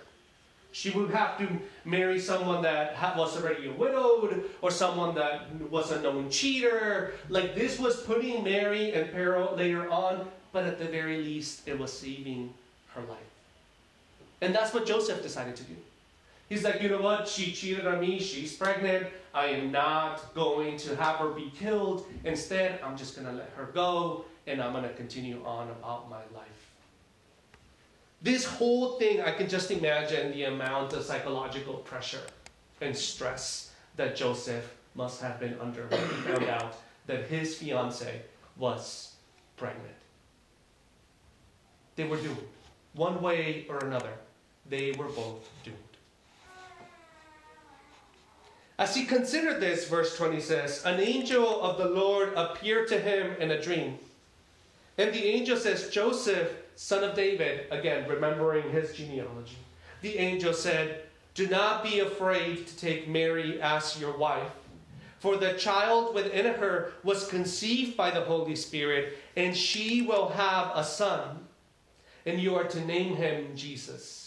She 0.74 0.90
would 0.90 1.10
have 1.10 1.36
to 1.36 1.48
marry 1.84 2.18
someone 2.18 2.62
that 2.62 3.16
was 3.16 3.36
already 3.36 3.68
widowed 3.68 4.44
or 4.62 4.70
someone 4.70 5.14
that 5.16 5.50
was 5.70 5.90
a 5.90 6.00
known 6.00 6.30
cheater. 6.30 7.12
Like 7.28 7.54
this 7.54 7.78
was 7.78 8.00
putting 8.00 8.42
Mary 8.42 8.94
in 8.94 9.08
peril 9.08 9.54
later 9.54 9.90
on, 9.90 10.28
but 10.50 10.64
at 10.64 10.78
the 10.78 10.86
very 10.86 11.18
least, 11.18 11.68
it 11.68 11.78
was 11.78 11.92
saving 11.92 12.54
her 12.94 13.02
life. 13.02 13.31
And 14.42 14.52
that's 14.54 14.74
what 14.74 14.84
Joseph 14.84 15.22
decided 15.22 15.56
to 15.56 15.62
do. 15.62 15.74
He's 16.48 16.64
like, 16.64 16.82
you 16.82 16.88
know 16.90 17.00
what? 17.00 17.26
She 17.28 17.52
cheated 17.52 17.86
on 17.86 18.00
me. 18.00 18.18
She's 18.18 18.54
pregnant. 18.54 19.06
I 19.32 19.46
am 19.46 19.72
not 19.72 20.34
going 20.34 20.76
to 20.78 20.96
have 20.96 21.16
her 21.16 21.28
be 21.28 21.50
killed. 21.56 22.04
Instead, 22.24 22.80
I'm 22.84 22.96
just 22.96 23.16
going 23.16 23.26
to 23.28 23.32
let 23.32 23.50
her 23.56 23.66
go 23.66 24.26
and 24.46 24.60
I'm 24.60 24.72
going 24.72 24.84
to 24.84 24.92
continue 24.92 25.42
on 25.46 25.68
about 25.70 26.10
my 26.10 26.18
life. 26.34 26.70
This 28.20 28.44
whole 28.44 28.98
thing, 28.98 29.22
I 29.22 29.30
can 29.30 29.48
just 29.48 29.70
imagine 29.70 30.32
the 30.32 30.44
amount 30.44 30.92
of 30.92 31.04
psychological 31.04 31.74
pressure 31.74 32.22
and 32.80 32.96
stress 32.96 33.72
that 33.96 34.16
Joseph 34.16 34.74
must 34.94 35.22
have 35.22 35.40
been 35.40 35.56
under 35.60 35.86
when 35.86 36.00
he 36.00 36.14
found 36.16 36.44
out 36.44 36.76
that 37.06 37.28
his 37.28 37.56
fiance 37.56 38.20
was 38.58 39.14
pregnant. 39.56 39.86
They 41.96 42.04
were 42.04 42.16
doomed. 42.16 42.38
One 42.94 43.22
way 43.22 43.66
or 43.68 43.78
another, 43.78 44.12
they 44.68 44.92
were 44.92 45.06
both 45.06 45.48
doomed. 45.64 45.76
As 48.78 48.96
he 48.96 49.04
considered 49.04 49.60
this, 49.60 49.88
verse 49.88 50.16
20 50.16 50.40
says, 50.40 50.82
An 50.84 50.98
angel 50.98 51.62
of 51.62 51.78
the 51.78 51.88
Lord 51.88 52.32
appeared 52.34 52.88
to 52.88 52.98
him 52.98 53.36
in 53.38 53.50
a 53.50 53.62
dream. 53.62 53.98
And 54.98 55.12
the 55.12 55.24
angel 55.24 55.56
says, 55.56 55.90
Joseph, 55.90 56.50
son 56.74 57.04
of 57.04 57.14
David, 57.14 57.66
again, 57.70 58.08
remembering 58.08 58.70
his 58.70 58.92
genealogy, 58.92 59.56
the 60.00 60.18
angel 60.18 60.52
said, 60.52 61.04
Do 61.34 61.46
not 61.46 61.82
be 61.84 62.00
afraid 62.00 62.66
to 62.66 62.76
take 62.76 63.08
Mary 63.08 63.60
as 63.62 64.00
your 64.00 64.16
wife, 64.16 64.50
for 65.20 65.36
the 65.36 65.54
child 65.54 66.14
within 66.14 66.46
her 66.54 66.92
was 67.04 67.28
conceived 67.28 67.96
by 67.96 68.10
the 68.10 68.22
Holy 68.22 68.56
Spirit, 68.56 69.18
and 69.36 69.56
she 69.56 70.02
will 70.02 70.28
have 70.30 70.72
a 70.74 70.82
son, 70.82 71.46
and 72.26 72.40
you 72.40 72.56
are 72.56 72.64
to 72.64 72.84
name 72.84 73.16
him 73.16 73.54
Jesus. 73.54 74.21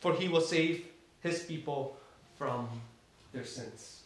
For 0.00 0.14
he 0.14 0.28
will 0.28 0.40
save 0.40 0.86
his 1.22 1.42
people 1.42 1.96
from 2.36 2.68
their 3.32 3.44
sins. 3.44 4.00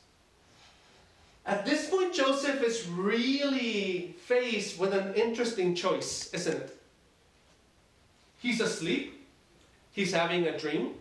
At 1.47 1.67
this 1.67 1.91
point, 1.91 2.15
Joseph 2.15 2.63
is 2.63 2.89
really 2.89 4.17
faced 4.25 4.79
with 4.79 4.95
an 4.95 5.15
interesting 5.15 5.75
choice, 5.75 6.33
isn't 6.33 6.57
it? 6.57 6.81
He's 8.41 8.61
asleep, 8.61 9.27
he's 9.93 10.13
having 10.13 10.47
a 10.47 10.59
dream. 10.59 10.95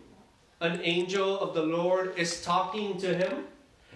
An 0.60 0.80
angel 0.82 1.40
of 1.40 1.54
the 1.54 1.62
Lord 1.62 2.16
is 2.16 2.42
talking 2.42 2.96
to 2.98 3.14
him, 3.14 3.44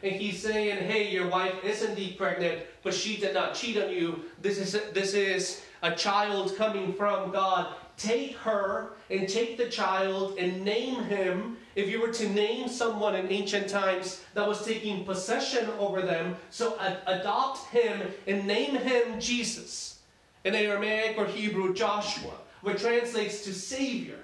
and 0.02 0.12
he's 0.12 0.42
saying, 0.42 0.84
Hey, 0.86 1.10
your 1.10 1.28
wife 1.28 1.64
is 1.64 1.82
indeed 1.82 2.18
pregnant, 2.18 2.62
but 2.82 2.94
she 2.94 3.16
did 3.16 3.34
not 3.34 3.54
cheat 3.54 3.82
on 3.82 3.90
you. 3.90 4.24
This 4.40 4.58
is, 4.58 4.72
this 4.92 5.14
is 5.14 5.62
a 5.82 5.94
child 5.94 6.56
coming 6.56 6.92
from 6.92 7.30
God. 7.30 7.74
Take 7.98 8.36
her 8.36 8.92
and 9.10 9.28
take 9.28 9.58
the 9.58 9.68
child 9.68 10.38
and 10.38 10.64
name 10.64 11.02
him 11.04 11.56
if 11.74 11.88
you 11.88 12.00
were 12.00 12.12
to 12.12 12.28
name 12.28 12.68
someone 12.68 13.16
in 13.16 13.30
ancient 13.30 13.68
times 13.68 14.24
that 14.34 14.46
was 14.46 14.64
taking 14.64 15.04
possession 15.04 15.68
over 15.78 16.00
them, 16.00 16.36
so 16.50 16.78
ad- 16.78 17.00
adopt 17.06 17.68
him 17.70 18.02
and 18.28 18.46
name 18.46 18.76
him 18.76 19.20
Jesus. 19.20 19.98
In 20.44 20.54
Aramaic 20.54 21.18
or 21.18 21.26
Hebrew, 21.26 21.74
Joshua, 21.74 22.34
which 22.62 22.80
translates 22.80 23.42
to 23.44 23.52
Savior. 23.52 24.20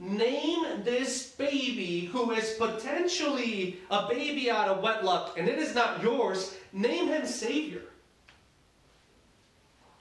Name 0.00 0.82
this 0.82 1.30
baby 1.30 2.06
who 2.06 2.32
is 2.32 2.54
potentially 2.58 3.78
a 3.90 4.08
baby 4.08 4.50
out 4.50 4.68
of 4.68 4.82
wedlock 4.82 5.38
and 5.38 5.48
it 5.48 5.58
is 5.58 5.74
not 5.74 6.02
yours, 6.02 6.56
name 6.72 7.06
him 7.06 7.26
Savior. 7.26 7.82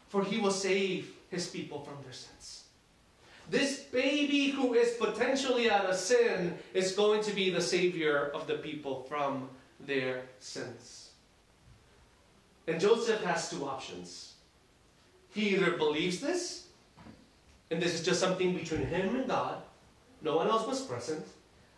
For 0.10 0.24
he 0.24 0.40
will 0.40 0.52
save 0.52 1.12
his 1.30 1.48
people 1.48 1.82
from 1.82 1.96
their 2.04 2.14
sins. 2.14 2.57
This 3.50 3.80
baby 3.80 4.50
who 4.50 4.74
is 4.74 4.96
potentially 4.96 5.70
out 5.70 5.86
of 5.86 5.96
sin 5.96 6.58
is 6.74 6.92
going 6.92 7.24
to 7.24 7.32
be 7.34 7.50
the 7.50 7.62
savior 7.62 8.32
of 8.34 8.46
the 8.46 8.56
people 8.56 9.04
from 9.08 9.50
their 9.80 10.24
sins. 10.40 11.12
And 12.68 12.80
Joseph 12.80 13.24
has 13.24 13.50
two 13.50 13.66
options. 13.66 14.34
He 15.34 15.56
either 15.56 15.78
believes 15.78 16.20
this, 16.20 16.68
and 17.72 17.82
this 17.82 17.94
is 17.94 18.04
just 18.04 18.20
something 18.20 18.54
between 18.54 18.86
him 18.86 19.16
and 19.16 19.28
God, 19.28 19.62
no 20.22 20.36
one 20.36 20.48
else 20.48 20.68
was 20.68 20.82
present. 20.82 21.24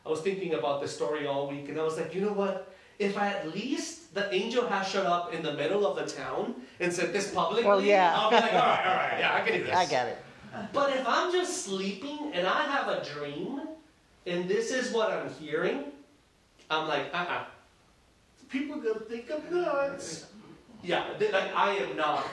I 0.06 0.10
was 0.10 0.22
thinking 0.22 0.54
about 0.54 0.82
this 0.82 0.96
story 0.96 1.28
all 1.28 1.48
week, 1.48 1.70
and 1.70 1.80
I 1.80 1.84
was 1.84 1.98
like, 1.98 2.16
you 2.16 2.22
know 2.22 2.34
what? 2.34 2.74
If 2.98 3.18
I 3.18 3.28
at 3.28 3.54
least 3.54 4.14
the 4.16 4.34
angel 4.34 4.66
has 4.68 4.88
showed 4.88 5.06
up 5.06 5.34
in 5.34 5.44
the 5.44 5.54
middle 5.54 5.86
of 5.86 5.96
the 5.96 6.06
town 6.06 6.56
and 6.80 6.92
said 6.92 7.14
this 7.14 7.32
publicly, 7.32 7.66
well, 7.66 7.82
yeah. 7.82 8.14
I'll 8.16 8.30
be 8.30 8.38
like, 8.38 8.54
all 8.54 8.60
right, 8.60 8.86
all 8.86 8.96
right, 8.96 9.18
yeah, 9.20 9.36
I 9.36 9.42
can 9.42 9.60
do 9.60 9.64
this. 9.66 9.76
I 9.76 9.86
get 9.86 10.08
it. 10.08 10.18
But 10.74 10.96
if 10.96 11.08
I'm 11.08 11.32
just 11.32 11.66
sleeping 11.66 12.32
and 12.34 12.48
I 12.48 12.64
have 12.64 12.88
a 12.88 13.04
dream 13.04 13.62
and 14.26 14.48
this 14.48 14.72
is 14.72 14.92
what 14.94 15.12
I'm 15.12 15.30
hearing, 15.34 15.86
I'm 16.70 16.88
like, 16.88 17.14
uh 17.14 17.18
uh-uh. 17.18 17.34
uh 17.34 17.44
People 18.50 18.80
are 18.80 18.82
going 18.82 19.00
to 19.00 19.06
think 19.06 19.32
I'm 19.32 19.54
nuts. 19.54 20.26
Yeah, 20.82 21.04
like, 21.20 21.56
I 21.56 21.76
am 21.76 21.96
not 21.96 22.26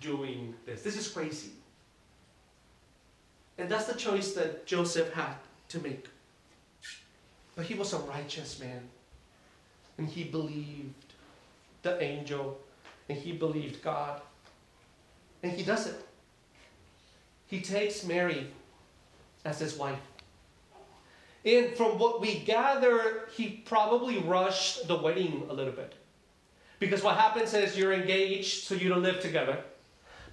doing 0.00 0.54
this. 0.66 0.82
This 0.82 0.96
is 0.96 1.08
crazy. 1.08 1.52
And 3.56 3.68
that's 3.68 3.86
the 3.86 3.94
choice 3.94 4.34
that 4.34 4.66
Joseph 4.66 5.12
had 5.14 5.36
to 5.68 5.78
make. 5.78 6.08
But 7.56 7.64
he 7.64 7.74
was 7.74 7.92
a 7.92 7.98
righteous 7.98 8.58
man. 8.60 8.82
And 9.96 10.08
he 10.08 10.24
believed 10.24 11.14
the 11.82 12.02
angel. 12.02 12.60
And 13.08 13.16
he 13.16 13.32
believed 13.32 13.82
God. 13.82 14.20
And 15.42 15.52
he 15.52 15.62
does 15.62 15.86
it 15.86 16.04
he 17.54 17.60
takes 17.60 18.04
Mary 18.04 18.48
as 19.44 19.60
his 19.60 19.76
wife. 19.76 20.00
And 21.44 21.76
from 21.76 21.98
what 22.00 22.20
we 22.20 22.40
gather, 22.40 23.28
he 23.36 23.62
probably 23.64 24.18
rushed 24.18 24.88
the 24.88 24.96
wedding 24.96 25.46
a 25.48 25.52
little 25.52 25.72
bit. 25.72 25.94
Because 26.80 27.00
what 27.04 27.16
happens 27.16 27.54
is 27.54 27.78
you're 27.78 27.92
engaged, 27.92 28.64
so 28.64 28.74
you 28.74 28.88
don't 28.88 29.02
live 29.02 29.20
together. 29.20 29.62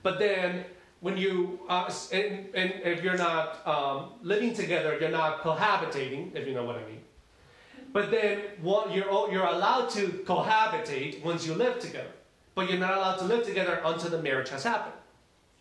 But 0.01 0.17
then, 0.17 0.65
when 1.01 1.15
you, 1.15 1.59
uh, 1.69 1.93
and, 2.11 2.47
and, 2.55 2.73
if 2.83 3.03
you're 3.03 3.17
not 3.17 3.67
um, 3.67 4.13
living 4.23 4.55
together, 4.55 4.97
you're 4.99 5.11
not 5.11 5.41
cohabitating, 5.41 6.35
if 6.35 6.47
you 6.47 6.55
know 6.55 6.65
what 6.65 6.77
I 6.77 6.85
mean. 6.85 7.01
But 7.93 8.09
then, 8.09 8.39
what, 8.61 8.95
you're, 8.95 9.31
you're 9.31 9.45
allowed 9.45 9.91
to 9.91 10.07
cohabitate 10.25 11.23
once 11.23 11.45
you 11.45 11.53
live 11.53 11.77
together. 11.77 12.13
But 12.55 12.67
you're 12.67 12.79
not 12.79 12.97
allowed 12.97 13.17
to 13.17 13.25
live 13.25 13.45
together 13.45 13.79
until 13.85 14.09
the 14.09 14.21
marriage 14.23 14.49
has 14.49 14.63
happened. 14.63 14.95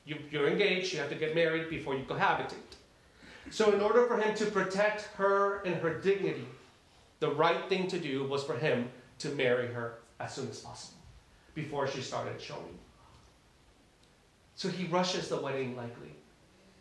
You, 0.04 0.16
you're 0.30 0.48
engaged, 0.48 0.92
you 0.92 0.98
have 0.98 1.10
to 1.10 1.14
get 1.14 1.34
married 1.34 1.68
before 1.70 1.94
you 1.94 2.04
cohabitate. 2.04 2.76
So, 3.50 3.72
in 3.72 3.80
order 3.80 4.06
for 4.06 4.16
him 4.18 4.34
to 4.36 4.46
protect 4.46 5.02
her 5.16 5.62
and 5.62 5.76
her 5.76 5.98
dignity, 5.98 6.46
the 7.20 7.30
right 7.30 7.68
thing 7.68 7.88
to 7.88 7.98
do 7.98 8.24
was 8.24 8.44
for 8.44 8.56
him 8.56 8.90
to 9.18 9.28
marry 9.30 9.68
her 9.68 9.98
as 10.18 10.34
soon 10.34 10.48
as 10.48 10.60
possible 10.60 10.98
before 11.54 11.86
she 11.86 12.00
started 12.00 12.40
showing. 12.40 12.78
So 14.54 14.68
he 14.68 14.84
rushes 14.86 15.28
the 15.28 15.40
wedding 15.40 15.76
likely. 15.76 16.14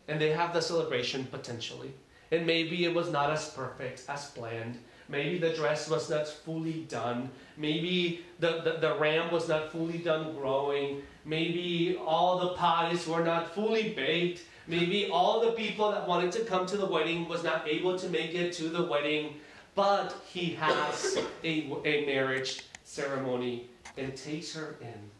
And 0.08 0.20
they 0.20 0.30
have 0.30 0.52
the 0.52 0.60
celebration 0.60 1.24
potentially. 1.24 1.92
And 2.30 2.46
maybe 2.46 2.84
it 2.84 2.94
was 2.94 3.10
not 3.10 3.30
as 3.30 3.50
perfect 3.50 4.04
as 4.08 4.30
planned. 4.30 4.78
Maybe 5.10 5.38
the 5.38 5.50
dress 5.50 5.90
was 5.90 6.08
not 6.08 6.28
fully 6.28 6.84
done. 6.88 7.30
Maybe 7.56 8.24
the, 8.38 8.60
the, 8.62 8.78
the 8.80 8.94
ram 8.94 9.32
was 9.32 9.48
not 9.48 9.72
fully 9.72 9.98
done 9.98 10.34
growing. 10.34 11.02
Maybe 11.24 11.98
all 12.00 12.38
the 12.38 12.50
pies 12.50 13.06
were 13.08 13.24
not 13.24 13.52
fully 13.52 13.90
baked. 13.90 14.42
Maybe 14.68 15.10
all 15.10 15.40
the 15.40 15.52
people 15.52 15.90
that 15.90 16.06
wanted 16.06 16.30
to 16.32 16.44
come 16.44 16.64
to 16.66 16.76
the 16.76 16.86
wedding 16.86 17.28
was 17.28 17.42
not 17.42 17.66
able 17.66 17.98
to 17.98 18.08
make 18.08 18.34
it 18.34 18.52
to 18.54 18.68
the 18.68 18.84
wedding. 18.84 19.34
But 19.74 20.14
he 20.26 20.50
has 20.54 21.18
a, 21.42 21.72
a 21.84 22.06
marriage 22.06 22.62
ceremony 22.84 23.68
and 23.96 24.16
takes 24.16 24.54
her 24.54 24.76
in 24.80 25.10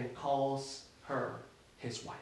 and 0.00 0.14
calls 0.14 0.84
her 1.02 1.40
his 1.76 2.04
wife. 2.04 2.16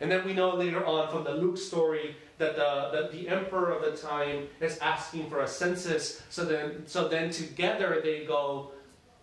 And 0.00 0.10
then 0.10 0.24
we 0.24 0.32
know 0.32 0.54
later 0.54 0.84
on 0.84 1.10
from 1.10 1.24
the 1.24 1.32
Luke 1.32 1.56
story 1.56 2.16
that 2.38 2.56
the, 2.56 2.90
that 2.92 3.12
the 3.12 3.28
emperor 3.28 3.72
of 3.72 3.82
the 3.82 3.96
time 3.96 4.48
is 4.60 4.78
asking 4.78 5.30
for 5.30 5.40
a 5.40 5.48
census. 5.48 6.22
So 6.28 6.44
then, 6.44 6.86
so 6.86 7.08
then 7.08 7.30
together 7.30 8.00
they 8.02 8.24
go 8.24 8.72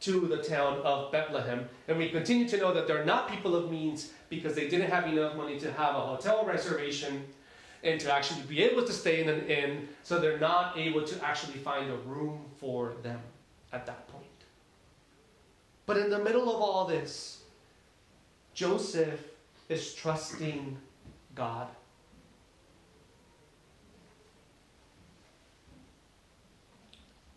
to 0.02 0.28
the 0.28 0.38
town 0.38 0.80
of 0.80 1.12
Bethlehem. 1.12 1.70
And 1.88 1.98
we 1.98 2.10
continue 2.10 2.48
to 2.50 2.58
know 2.58 2.74
that 2.74 2.88
they're 2.88 3.06
not 3.06 3.30
people 3.30 3.56
of 3.56 3.72
means 3.72 4.12
because 4.30 4.56
they 4.56 4.68
didn't 4.68 4.90
have 4.90 5.08
enough 5.08 5.36
money 5.36 5.60
to 5.60 5.72
have 5.72 5.96
a 5.96 6.02
hotel 6.02 6.46
reservation 6.46 7.24
and 7.84 8.00
to 8.00 8.12
actually 8.12 8.42
be 8.44 8.64
able 8.64 8.86
to 8.86 8.94
stay 8.94 9.22
in 9.22 9.30
an 9.30 9.46
inn, 9.48 9.90
so 10.04 10.20
they're 10.20 10.40
not 10.40 10.78
able 10.78 11.04
to 11.04 11.24
actually 11.24 11.60
find 11.60 11.92
a 11.92 11.98
room 11.98 12.46
for 12.58 12.94
them 13.04 13.20
at 13.74 13.86
that 13.86 14.08
point. 14.08 14.24
But 15.86 15.98
in 15.98 16.10
the 16.10 16.20
middle 16.20 16.44
of 16.44 16.62
all 16.62 16.86
this, 16.86 17.44
Joseph 18.54 19.20
is 19.69 19.93
trusting 19.93 20.78
God. 21.36 21.67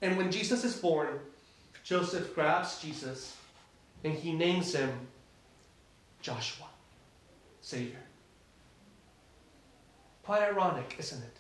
And 0.03 0.17
when 0.17 0.31
Jesus 0.31 0.65
is 0.65 0.77
born, 0.77 1.09
Joseph 1.83 2.35
grabs 2.35 2.81
Jesus 2.81 3.37
and 4.05 4.13
he 4.13 4.33
names 4.33 4.75
him 4.75 4.91
Joshua, 6.21 6.67
Savior. 7.61 8.03
Quite 10.23 10.43
ironic, 10.43 10.97
isn't 10.99 11.23
it? 11.23 11.37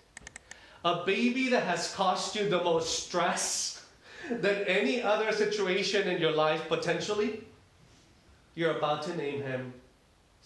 A 0.84 1.04
baby 1.04 1.48
that 1.48 1.64
has 1.64 1.92
caused 1.94 2.36
you 2.36 2.48
the 2.48 2.62
most 2.62 3.06
stress 3.06 3.84
than 4.30 4.64
any 4.64 5.02
other 5.02 5.32
situation 5.32 6.08
in 6.08 6.20
your 6.20 6.32
life 6.32 6.68
potentially, 6.68 7.44
you're 8.54 8.76
about 8.76 9.02
to 9.02 9.16
name 9.16 9.42
him 9.42 9.74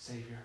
Savior. 0.00 0.38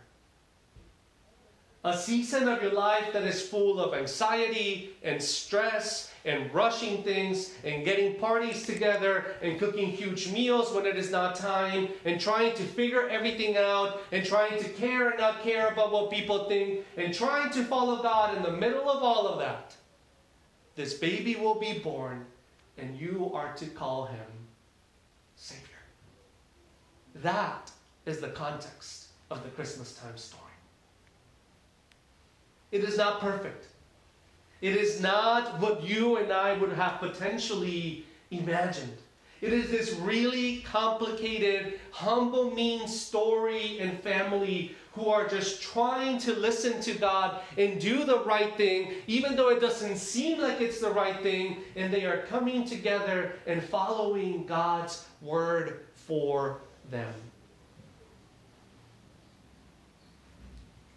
A 1.86 1.98
season 1.98 2.50
of 2.50 2.62
your 2.62 2.74
life 2.74 3.14
that 3.14 3.24
is 3.24 3.42
full 3.42 3.80
of 3.80 3.94
anxiety 3.94 4.90
and 5.02 5.22
stress 5.22 6.12
and 6.26 6.54
rushing 6.54 7.04
things 7.04 7.54
and 7.64 7.86
getting 7.86 8.16
parties 8.16 8.64
together 8.66 9.24
and 9.42 9.58
cooking 9.58 9.88
huge 9.88 10.30
meals 10.30 10.74
when 10.74 10.86
it 10.86 10.98
is 10.98 11.10
not 11.10 11.36
time 11.36 11.88
and 12.04 12.20
trying 12.20 12.54
to 12.56 12.64
figure 12.64 13.08
everything 13.08 13.56
out 13.56 14.02
and 14.12 14.26
trying 14.26 14.62
to 14.62 14.68
care 14.72 15.12
and 15.12 15.20
not 15.20 15.42
care 15.42 15.70
about 15.70 15.94
what 15.94 16.12
people 16.12 16.50
think 16.50 16.84
and 16.98 17.14
trying 17.14 17.50
to 17.52 17.64
follow 17.64 18.04
God 18.04 18.36
in 18.36 18.44
the 18.44 18.52
middle 18.52 18.90
of 18.90 19.04
all 19.04 19.26
of 19.26 19.40
that. 19.40 19.74
This 20.76 20.96
baby 20.96 21.38
will 21.38 21.56
be 21.56 21.80
born 21.80 22.26
and 22.78 23.00
you 23.00 23.32
are 23.34 23.54
to 23.54 23.68
call 23.68 24.08
him 24.08 24.28
Savior. 25.38 25.64
That 27.16 27.72
is 28.06 28.20
the 28.20 28.30
context 28.30 29.05
of 29.30 29.44
the 29.44 29.50
Christmas 29.50 29.94
time 29.96 30.18
story. 30.18 30.42
It 32.72 32.84
is 32.84 32.98
not 32.98 33.20
perfect. 33.20 33.68
It 34.62 34.76
is 34.76 35.02
not 35.02 35.60
what 35.60 35.84
you 35.84 36.18
and 36.18 36.32
I 36.32 36.58
would 36.58 36.74
have 36.74 37.00
potentially 37.00 38.06
imagined. 38.32 38.98
It 39.42 39.54
is 39.54 39.70
this 39.70 39.94
really 39.94 40.62
complicated, 40.62 41.80
humble, 41.92 42.52
mean 42.52 42.88
story 42.88 43.80
and 43.80 44.00
family 44.00 44.76
who 44.94 45.08
are 45.10 45.28
just 45.28 45.62
trying 45.62 46.18
to 46.20 46.34
listen 46.34 46.82
to 46.82 46.94
God 46.94 47.42
and 47.58 47.80
do 47.80 48.06
the 48.06 48.24
right 48.24 48.56
thing, 48.56 48.94
even 49.08 49.36
though 49.36 49.50
it 49.50 49.60
doesn't 49.60 49.98
seem 49.98 50.40
like 50.40 50.62
it's 50.62 50.80
the 50.80 50.90
right 50.90 51.22
thing, 51.22 51.58
and 51.76 51.94
they 51.94 52.06
are 52.06 52.22
coming 52.28 52.66
together 52.66 53.34
and 53.46 53.62
following 53.62 54.46
God's 54.46 55.06
word 55.22 55.82
for 55.94 56.62
them. 56.90 57.14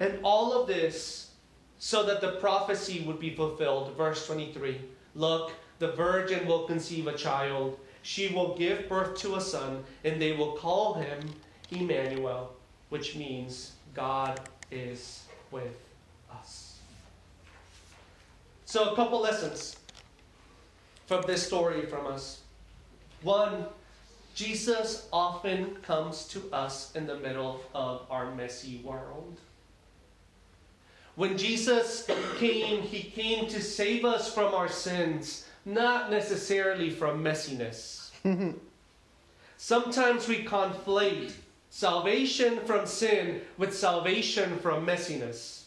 And 0.01 0.19
all 0.23 0.53
of 0.53 0.69
this 0.69 1.31
so 1.79 2.05
that 2.05 2.21
the 2.21 2.33
prophecy 2.33 3.05
would 3.07 3.19
be 3.19 3.35
fulfilled. 3.35 3.97
Verse 3.97 4.27
23 4.27 4.81
Look, 5.15 5.53
the 5.79 5.93
virgin 5.93 6.47
will 6.47 6.65
conceive 6.67 7.07
a 7.07 7.17
child. 7.17 7.79
She 8.03 8.29
will 8.29 8.57
give 8.57 8.89
birth 8.89 9.19
to 9.19 9.37
a 9.37 9.41
son, 9.41 9.85
and 10.05 10.21
they 10.21 10.33
will 10.33 10.53
call 10.53 10.95
him 10.95 11.19
Emmanuel, 11.71 12.53
which 12.89 13.17
means 13.17 13.73
God 13.95 14.41
is 14.71 15.25
with 15.51 15.77
us. 16.33 16.79
So, 18.65 18.93
a 18.93 18.97
couple 18.97 19.21
lessons 19.21 19.77
from 21.07 21.23
this 21.27 21.47
story 21.47 21.87
from 21.87 22.07
us. 22.07 22.43
One, 23.23 23.65
Jesus 24.35 25.09
often 25.13 25.77
comes 25.77 26.29
to 26.29 26.43
us 26.53 26.95
in 26.95 27.07
the 27.07 27.17
middle 27.17 27.61
of 27.75 28.03
our 28.11 28.35
messy 28.35 28.81
world. 28.85 29.41
When 31.19 31.37
Jesus 31.37 32.07
came, 32.37 32.81
he 32.81 33.03
came 33.03 33.49
to 33.49 33.61
save 33.61 34.05
us 34.05 34.33
from 34.33 34.55
our 34.55 34.69
sins, 34.69 35.49
not 35.65 36.13
necessarily 36.13 36.91
from 36.91 37.25
messiness. 37.25 38.11
Sometimes 39.57 40.29
we 40.29 40.45
conflate 40.45 41.33
salvation 41.71 42.61
from 42.61 42.87
sin 42.87 43.41
with 43.57 43.77
salvation 43.77 44.61
from 44.61 44.87
messiness. 44.87 45.65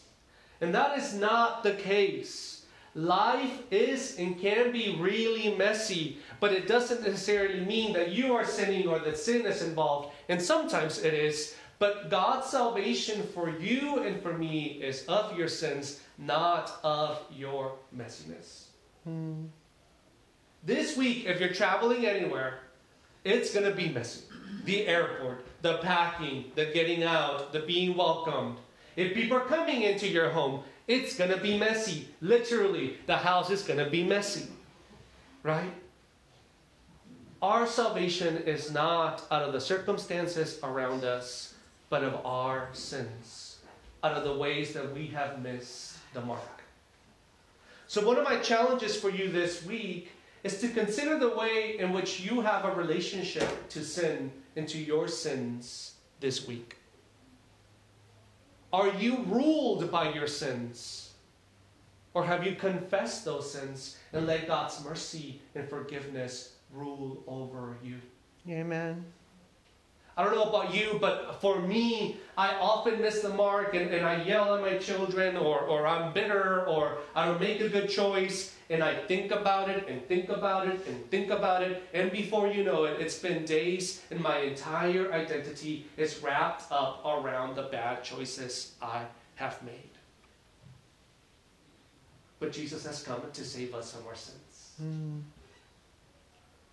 And 0.62 0.74
that 0.74 0.96
is 0.96 1.12
not 1.12 1.62
the 1.62 1.74
case. 1.74 2.64
Life 2.94 3.70
is 3.70 4.18
and 4.18 4.40
can 4.40 4.72
be 4.72 4.96
really 4.98 5.54
messy, 5.54 6.16
but 6.40 6.52
it 6.52 6.66
doesn't 6.66 7.02
necessarily 7.02 7.60
mean 7.60 7.92
that 7.92 8.12
you 8.12 8.34
are 8.34 8.46
sinning 8.46 8.88
or 8.88 8.98
that 9.00 9.18
sin 9.18 9.44
is 9.44 9.60
involved. 9.60 10.14
And 10.30 10.40
sometimes 10.40 11.02
it 11.02 11.12
is, 11.12 11.54
but 11.78 12.10
God's 12.10 12.46
salvation 12.46 13.22
for 13.34 13.50
you 13.50 14.00
and 14.00 14.22
for 14.22 14.32
me 14.36 14.80
is 14.82 15.04
of 15.06 15.36
your 15.36 15.48
sins, 15.48 16.00
not 16.18 16.78
of 16.84 17.20
your 17.34 17.72
messiness. 17.96 18.66
Hmm. 19.04 19.46
This 20.64 20.96
week, 20.96 21.26
if 21.26 21.40
you're 21.40 21.52
traveling 21.52 22.06
anywhere, 22.06 22.60
it's 23.24 23.52
going 23.52 23.68
to 23.68 23.74
be 23.74 23.88
messy. 23.88 24.22
The 24.64 24.86
airport, 24.86 25.44
the 25.62 25.78
packing, 25.78 26.52
the 26.54 26.66
getting 26.66 27.02
out, 27.02 27.52
the 27.52 27.60
being 27.60 27.96
welcomed. 27.96 28.58
If 28.94 29.14
people 29.14 29.38
are 29.38 29.46
coming 29.46 29.82
into 29.82 30.06
your 30.06 30.30
home, 30.30 30.62
it's 30.86 31.16
going 31.16 31.30
to 31.30 31.38
be 31.38 31.58
messy. 31.58 32.08
Literally, 32.20 32.98
the 33.06 33.16
house 33.16 33.50
is 33.50 33.62
going 33.62 33.78
to 33.78 33.90
be 33.90 34.04
messy. 34.04 34.48
Right? 35.42 35.72
Our 37.40 37.66
salvation 37.66 38.36
is 38.38 38.70
not 38.70 39.26
out 39.32 39.42
of 39.42 39.52
the 39.52 39.60
circumstances 39.60 40.60
around 40.62 41.04
us 41.04 41.51
but 41.92 42.04
of 42.04 42.24
our 42.24 42.70
sins, 42.72 43.58
out 44.02 44.16
of 44.16 44.24
the 44.24 44.32
ways 44.32 44.72
that 44.72 44.94
we 44.94 45.08
have 45.08 45.42
missed 45.42 45.98
the 46.14 46.22
mark. 46.22 46.62
So, 47.86 48.06
one 48.06 48.16
of 48.16 48.24
my 48.24 48.38
challenges 48.38 48.98
for 48.98 49.10
you 49.10 49.28
this 49.28 49.62
week 49.66 50.12
is 50.42 50.58
to 50.62 50.68
consider 50.68 51.18
the 51.18 51.36
way 51.36 51.76
in 51.78 51.92
which 51.92 52.18
you 52.18 52.40
have 52.40 52.64
a 52.64 52.72
relationship 52.72 53.68
to 53.68 53.84
sin 53.84 54.32
and 54.56 54.66
to 54.68 54.78
your 54.78 55.06
sins 55.06 55.96
this 56.18 56.48
week. 56.48 56.78
Are 58.72 58.88
you 58.94 59.24
ruled 59.24 59.90
by 59.90 60.14
your 60.14 60.28
sins? 60.28 61.10
Or 62.14 62.24
have 62.24 62.46
you 62.46 62.54
confessed 62.54 63.26
those 63.26 63.52
sins 63.52 63.98
and 64.14 64.26
let 64.26 64.46
God's 64.46 64.82
mercy 64.82 65.42
and 65.54 65.68
forgiveness 65.68 66.54
rule 66.72 67.22
over 67.26 67.76
you? 67.84 67.96
Amen. 68.48 69.04
I 70.16 70.24
don't 70.24 70.34
know 70.34 70.44
about 70.44 70.74
you, 70.74 70.98
but 71.00 71.40
for 71.40 71.60
me, 71.60 72.18
I 72.36 72.54
often 72.56 73.00
miss 73.00 73.20
the 73.22 73.30
mark 73.30 73.74
and, 73.74 73.90
and 73.94 74.04
I 74.04 74.22
yell 74.22 74.54
at 74.54 74.60
my 74.60 74.76
children, 74.76 75.36
or, 75.36 75.60
or 75.60 75.86
I'm 75.86 76.12
bitter, 76.12 76.66
or 76.66 76.98
I 77.14 77.26
don't 77.26 77.40
make 77.40 77.60
a 77.60 77.68
good 77.68 77.88
choice, 77.88 78.54
and 78.68 78.82
I 78.82 78.94
think 78.94 79.30
about 79.30 79.70
it 79.70 79.88
and 79.88 80.06
think 80.06 80.28
about 80.28 80.68
it 80.68 80.86
and 80.86 81.10
think 81.10 81.30
about 81.30 81.62
it, 81.62 81.82
and 81.94 82.12
before 82.12 82.48
you 82.48 82.62
know 82.62 82.84
it, 82.84 83.00
it's 83.00 83.18
been 83.18 83.44
days 83.44 84.02
and 84.10 84.20
my 84.20 84.38
entire 84.38 85.12
identity 85.12 85.86
is 85.96 86.22
wrapped 86.22 86.70
up 86.70 87.04
around 87.06 87.56
the 87.56 87.64
bad 87.64 88.04
choices 88.04 88.72
I 88.82 89.04
have 89.36 89.62
made. 89.62 89.90
But 92.38 92.52
Jesus 92.52 92.84
has 92.84 93.02
come 93.02 93.22
to 93.32 93.44
save 93.44 93.74
us 93.74 93.92
from 93.92 94.06
our 94.06 94.14
sins. 94.14 94.72
Mm. 94.82 95.20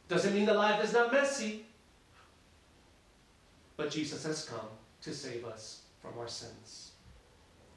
Doesn't 0.08 0.34
mean 0.34 0.46
the 0.46 0.54
life 0.54 0.84
is 0.84 0.94
not 0.94 1.12
messy. 1.12 1.66
But 3.80 3.92
Jesus 3.92 4.26
has 4.26 4.44
come 4.44 4.68
to 5.04 5.14
save 5.14 5.46
us 5.46 5.84
from 6.02 6.12
our 6.20 6.28
sins. 6.28 6.92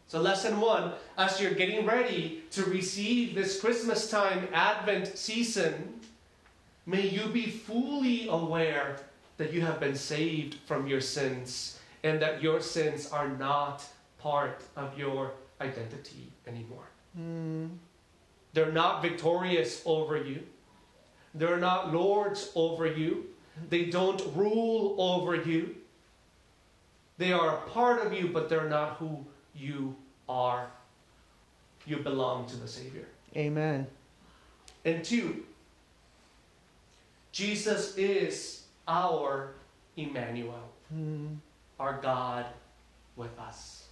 So, 0.09 0.21
lesson 0.21 0.61
one 0.61 0.95
as 1.17 1.41
you're 1.41 1.55
getting 1.55 1.87
ready 1.87 2.43
to 2.51 2.65
receive 2.65 3.37
this 3.37 3.61
Christmas 3.61 4.11
time 4.11 4.49
Advent 4.53 5.17
season, 5.17 6.01
may 6.87 7.07
you 7.07 7.29
be 7.29 7.47
fully 7.47 8.27
aware 8.27 8.97
that 9.37 9.53
you 9.53 9.61
have 9.61 9.79
been 9.79 9.95
saved 9.95 10.57
from 10.67 10.89
your 10.89 11.01
sins 11.01 11.79
and 12.03 12.21
that 12.21 12.43
your 12.43 12.61
sins 12.61 13.09
are 13.13 13.29
not 13.29 13.87
part 14.19 14.65
of 14.75 14.99
your 14.99 15.31
identity 15.61 16.33
anymore. 16.49 16.89
Mm. 17.17 17.71
They're 18.55 18.73
not 18.73 19.03
victorious 19.03 19.83
over 19.87 20.17
you, 20.17 20.43
they're 21.33 21.61
not 21.61 21.95
lords 21.95 22.51
over 22.57 22.89
you, 22.89 23.27
they 23.71 23.85
don't 23.85 24.21
rule 24.35 24.97
over 24.99 25.37
you. 25.37 25.77
They 27.23 27.33
are 27.33 27.59
a 27.59 27.61
part 27.71 28.05
of 28.05 28.13
you, 28.13 28.31
but 28.35 28.49
they're 28.49 28.69
not 28.69 28.97
who 28.97 29.25
you 29.55 29.95
are. 30.29 30.67
You 31.87 31.99
belong 31.99 32.47
to 32.47 32.57
the 32.57 32.67
Savior. 32.67 33.07
Amen. 33.37 33.87
And 34.85 35.05
two, 35.05 35.45
Jesus 37.31 37.97
is 37.97 38.65
our 38.89 39.55
Emmanuel, 39.97 40.69
Mm. 40.93 41.37
our 41.79 42.01
God 42.03 42.47
with 43.15 43.39
us. 43.39 43.87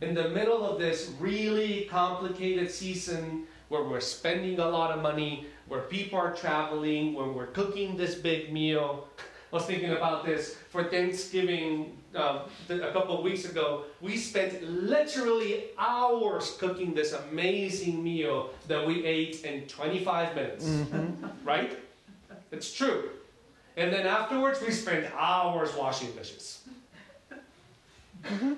In 0.00 0.14
the 0.14 0.28
middle 0.28 0.64
of 0.64 0.78
this 0.78 1.10
really 1.18 1.86
complicated 1.86 2.70
season 2.70 3.48
where 3.68 3.82
we're 3.82 3.98
spending 3.98 4.60
a 4.60 4.68
lot 4.68 4.92
of 4.92 5.02
money, 5.02 5.48
where 5.66 5.80
people 5.80 6.16
are 6.20 6.32
traveling, 6.32 7.14
when 7.14 7.34
we're 7.34 7.48
cooking 7.48 7.96
this 7.96 8.14
big 8.14 8.52
meal. 8.52 9.08
I 9.50 9.56
was 9.56 9.64
thinking 9.64 9.92
about 9.92 10.26
this 10.26 10.56
for 10.68 10.84
Thanksgiving 10.84 11.96
uh, 12.14 12.40
th- 12.66 12.82
a 12.82 12.92
couple 12.92 13.16
of 13.16 13.24
weeks 13.24 13.46
ago. 13.46 13.84
We 14.02 14.18
spent 14.18 14.62
literally 14.62 15.64
hours 15.78 16.56
cooking 16.58 16.92
this 16.94 17.14
amazing 17.14 18.02
meal 18.04 18.50
that 18.66 18.86
we 18.86 19.04
ate 19.06 19.44
in 19.44 19.66
25 19.66 20.34
minutes. 20.34 20.66
Mm-hmm. 20.66 21.26
Right? 21.44 21.78
It's 22.50 22.72
true. 22.72 23.10
And 23.78 23.90
then 23.92 24.06
afterwards, 24.06 24.60
we 24.60 24.70
spent 24.70 25.06
hours 25.16 25.74
washing 25.74 26.12
dishes. 26.12 26.64
Mm-hmm. 28.24 28.54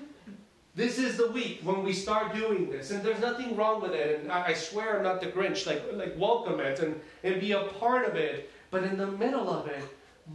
This 0.75 0.97
is 0.97 1.15
the 1.15 1.31
week 1.31 1.59
when 1.63 1.83
we 1.83 1.93
start 1.93 2.33
doing 2.33 2.69
this, 2.69 2.91
and 2.91 3.03
there's 3.03 3.19
nothing 3.19 3.55
wrong 3.55 3.81
with 3.81 3.91
it. 3.91 4.21
And 4.21 4.31
I, 4.31 4.47
I 4.47 4.53
swear 4.53 4.97
I'm 4.97 5.03
not 5.03 5.21
the 5.21 5.27
Grinch. 5.27 5.67
Like, 5.67 5.83
like 5.93 6.15
welcome 6.17 6.59
it 6.59 6.79
and, 6.79 6.99
and 7.23 7.39
be 7.39 7.51
a 7.51 7.63
part 7.63 8.07
of 8.07 8.15
it. 8.15 8.51
But 8.71 8.83
in 8.83 8.97
the 8.97 9.07
middle 9.07 9.49
of 9.49 9.67
it, 9.67 9.83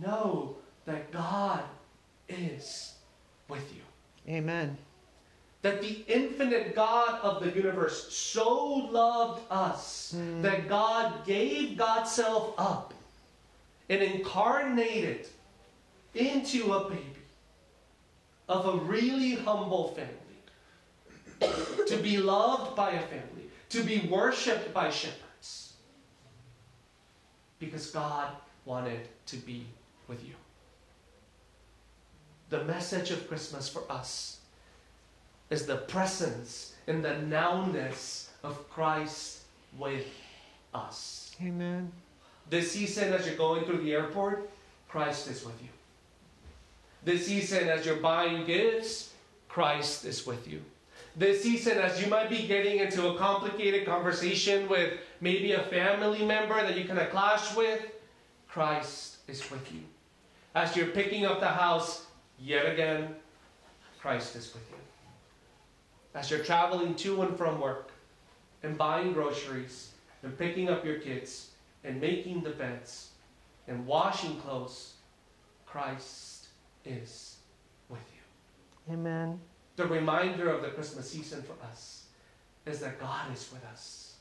know 0.00 0.56
that 0.85 1.11
God 1.11 1.62
is 2.28 2.94
with 3.48 3.72
you. 3.74 3.82
Amen. 4.32 4.76
That 5.62 5.80
the 5.80 6.04
infinite 6.06 6.74
God 6.74 7.20
of 7.22 7.42
the 7.42 7.50
universe 7.50 8.14
so 8.14 8.88
loved 8.90 9.42
us 9.50 10.14
hmm. 10.16 10.42
that 10.42 10.68
God 10.68 11.26
gave 11.26 11.76
God's 11.76 12.12
self 12.12 12.54
up 12.59 12.94
and 13.88 14.02
incarnated 14.02 15.28
into 16.14 16.72
a 16.72 16.88
baby 16.88 17.02
of 18.48 18.66
a 18.66 18.76
really 18.85 19.35
humble 19.35 19.94
family. 19.94 20.12
to 21.87 21.96
be 21.98 22.16
loved 22.16 22.74
by 22.74 22.92
a 22.92 23.00
family, 23.02 23.50
to 23.68 23.82
be 23.82 24.09
worshipped 24.09 24.72
by 24.72 24.90
shepherds. 24.90 25.74
Because 27.59 27.90
God 27.90 28.30
wanted 28.64 29.00
to 29.26 29.37
be 29.37 29.66
with 30.08 30.24
you. 30.24 30.34
The 32.50 32.64
message 32.64 33.10
of 33.10 33.26
Christmas 33.28 33.68
for 33.68 33.90
us 33.90 34.38
is 35.50 35.66
the 35.66 35.76
presence 35.76 36.74
and 36.86 37.04
the 37.04 37.14
nowness 37.14 38.28
of 38.42 38.68
Christ 38.70 39.40
with 39.78 40.06
us. 40.72 41.34
Amen. 41.42 41.90
This 42.48 42.72
season, 42.72 43.12
as 43.12 43.26
you're 43.26 43.36
going 43.36 43.64
through 43.64 43.82
the 43.82 43.92
airport, 43.92 44.48
Christ 44.88 45.28
is 45.28 45.44
with 45.44 45.60
you. 45.60 45.68
This 47.04 47.26
season, 47.26 47.68
as 47.68 47.84
you're 47.84 47.96
buying 47.96 48.46
gifts, 48.46 49.12
Christ 49.48 50.04
is 50.04 50.26
with 50.26 50.46
you. 50.48 50.62
This 51.16 51.42
season, 51.42 51.78
as 51.78 52.00
you 52.00 52.08
might 52.08 52.28
be 52.28 52.46
getting 52.46 52.78
into 52.78 53.08
a 53.08 53.16
complicated 53.16 53.86
conversation 53.86 54.68
with 54.68 54.98
maybe 55.20 55.52
a 55.52 55.62
family 55.64 56.24
member 56.24 56.54
that 56.54 56.76
you 56.76 56.84
kind 56.84 56.98
of 56.98 57.10
clash 57.10 57.56
with, 57.56 57.80
Christ 58.48 59.16
is 59.26 59.50
with 59.50 59.72
you. 59.72 59.80
As 60.56 60.74
you're 60.74 60.86
picking 60.86 61.26
up 61.26 61.38
the 61.38 61.48
house 61.48 62.06
yet 62.38 62.64
again, 62.72 63.14
Christ 64.00 64.34
is 64.36 64.54
with 64.54 64.62
you. 64.70 64.76
As 66.14 66.30
you're 66.30 66.42
traveling 66.42 66.94
to 66.94 67.20
and 67.20 67.36
from 67.36 67.60
work 67.60 67.90
and 68.62 68.78
buying 68.78 69.12
groceries 69.12 69.90
and 70.22 70.36
picking 70.38 70.70
up 70.70 70.82
your 70.82 70.98
kids 70.98 71.50
and 71.84 72.00
making 72.00 72.40
the 72.40 72.50
beds 72.50 73.10
and 73.68 73.86
washing 73.86 74.36
clothes, 74.38 74.94
Christ 75.66 76.46
is 76.86 77.36
with 77.90 78.00
you. 78.14 78.94
Amen. 78.94 79.38
The 79.76 79.86
reminder 79.86 80.48
of 80.48 80.62
the 80.62 80.68
Christmas 80.68 81.10
season 81.10 81.42
for 81.42 81.62
us 81.66 82.06
is 82.64 82.80
that 82.80 82.98
God 82.98 83.30
is 83.30 83.50
with 83.52 83.64
us. 83.66 84.14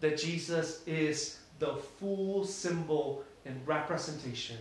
That 0.00 0.16
Jesus 0.16 0.82
is 0.86 1.40
the 1.58 1.74
full 1.74 2.46
symbol 2.46 3.24
and 3.44 3.60
representation 3.66 4.56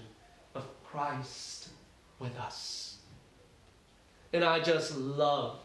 Christ 0.91 1.69
with 2.19 2.37
us. 2.37 2.97
And 4.33 4.43
I 4.43 4.59
just 4.59 4.97
love 4.97 5.59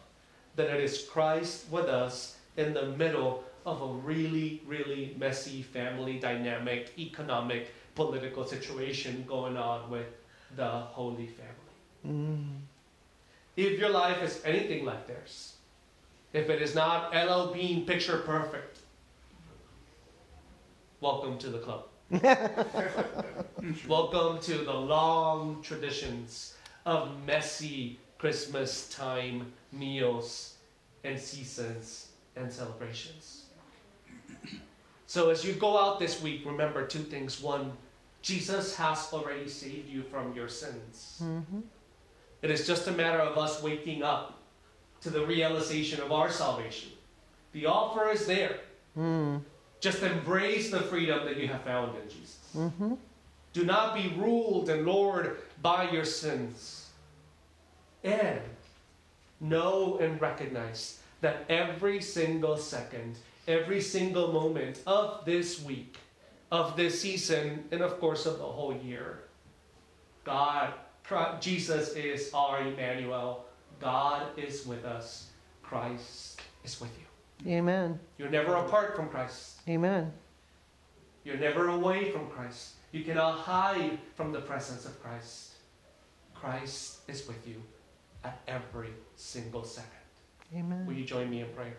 that 0.57 0.69
it 0.69 0.83
is 0.83 1.07
Christ 1.11 1.67
with 1.71 1.87
us 1.87 2.37
in 2.57 2.75
the 2.75 2.87
middle 2.87 3.45
of 3.65 3.81
a 3.81 3.87
really, 3.87 4.63
really 4.67 5.15
messy 5.19 5.63
family 5.63 6.19
dynamic, 6.19 6.93
economic, 6.99 7.71
political 7.95 8.45
situation 8.45 9.25
going 9.27 9.57
on 9.57 9.91
with 9.91 10.07
the 10.57 10.69
Holy 10.69 11.29
Family. 11.29 11.73
Mm. 12.07 12.59
If 13.57 13.79
your 13.79 13.91
life 13.91 14.23
is 14.23 14.41
anything 14.45 14.85
like 14.85 15.07
theirs, 15.07 15.55
if 16.33 16.49
it 16.49 16.63
is 16.63 16.75
not 16.75 17.15
LL 17.15 17.53
Bean 17.53 17.87
picture 17.87 18.19
perfect, 18.19 18.79
welcome 21.01 21.39
to 21.39 21.51
the 21.51 21.59
club. 21.59 21.85
welcome 23.89 24.39
to 24.39 24.59
the 24.59 24.73
long 24.73 25.63
traditions 25.63 26.55
of 26.85 27.11
messy 27.25 27.99
Christmas 28.19 28.91
time 28.91 29.51
meals 29.73 30.57
and 31.05 31.19
seasons 31.19 32.09
and 32.37 32.53
celebrations. 32.53 33.45
So, 35.07 35.31
as 35.31 35.43
you 35.43 35.55
go 35.55 35.79
out 35.79 35.99
this 35.99 36.21
week, 36.21 36.43
remember 36.45 36.87
two 36.87 36.99
things. 36.99 37.41
One, 37.41 37.73
Jesus 38.21 38.77
has 38.77 39.09
already 39.11 39.49
saved 39.49 39.89
you 39.89 40.03
from 40.03 40.35
your 40.35 40.49
sins. 40.49 41.23
Mm-hmm. 41.23 41.61
It 42.43 42.51
is 42.51 42.67
just 42.67 42.89
a 42.89 42.93
matter 42.93 43.21
of 43.21 43.39
us 43.39 43.63
waking 43.63 44.03
up 44.03 44.39
to 45.01 45.09
the 45.09 45.25
realization 45.25 46.03
of 46.03 46.13
our 46.13 46.31
salvation. 46.31 46.91
The 47.53 47.65
offer 47.65 48.11
is 48.11 48.27
there. 48.27 48.61
Mm. 48.99 49.41
Just 49.83 50.01
embrace 50.05 50.71
the 50.71 50.81
freedom 50.81 51.25
that 51.27 51.37
you 51.37 51.49
have 51.49 51.63
found 51.63 51.97
in 52.01 52.09
Jesus. 52.09 52.39
Mm-hmm. 52.57 52.95
Do 53.53 53.65
not 53.65 53.97
be 53.97 54.15
ruled 54.17 54.71
and 54.71 54.87
lured 54.87 55.39
by 55.61 55.91
your 55.91 56.05
sins. 56.05 56.91
And 58.05 58.41
know 59.41 59.99
and 59.99 60.21
recognize 60.21 61.01
that 61.21 61.45
every 61.49 62.01
single 62.01 62.57
second, 62.57 63.19
every 63.49 63.81
single 63.81 64.33
moment 64.33 64.81
of 64.87 65.25
this 65.25 65.61
week, 65.61 65.99
of 66.53 66.77
this 66.77 67.01
season, 67.01 67.65
and 67.73 67.83
of 67.83 67.99
course 67.99 68.25
of 68.25 68.39
the 68.39 68.45
whole 68.45 68.77
year, 68.77 69.25
God, 70.23 70.75
Cri- 71.03 71.41
Jesus 71.41 71.95
is 71.95 72.31
our 72.33 72.61
Emmanuel. 72.61 73.47
God 73.81 74.39
is 74.39 74.65
with 74.65 74.85
us. 74.85 75.31
Christ 75.65 76.41
is 76.65 76.81
with 76.81 76.91
you. 77.01 77.12
Amen. 77.47 77.99
You're 78.19 78.31
never 78.31 78.55
apart 78.55 78.95
from 78.95 79.09
Christ. 79.09 79.61
Amen. 79.69 80.13
You're 81.25 81.37
never 81.37 81.69
away 81.69 82.11
from 82.11 82.29
Christ. 82.29 82.75
You 82.93 83.05
cannot 83.05 83.39
hide 83.39 83.99
from 84.15 84.33
the 84.33 84.41
presence 84.41 84.85
of 84.85 85.01
Christ. 85.03 85.53
Christ 86.35 86.99
is 87.09 87.27
with 87.27 87.47
you 87.47 87.63
at 88.25 88.41
every 88.49 88.91
single 89.17 89.65
second. 89.65 89.91
Amen. 90.55 90.87
Will 90.87 90.95
you 90.95 91.05
join 91.05 91.31
me 91.31 91.41
in 91.41 91.49
prayer? 91.49 91.75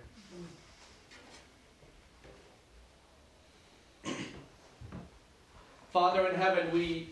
Father 5.91 6.27
in 6.27 6.35
heaven, 6.35 6.71
we, 6.73 7.09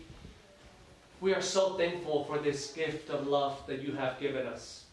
we 1.20 1.32
are 1.32 1.40
so 1.40 1.74
thankful 1.74 2.24
for 2.24 2.38
this 2.38 2.72
gift 2.72 3.10
of 3.10 3.28
love 3.28 3.62
that 3.68 3.80
you 3.80 3.92
have 3.92 4.18
given 4.18 4.44
us. 4.44 4.86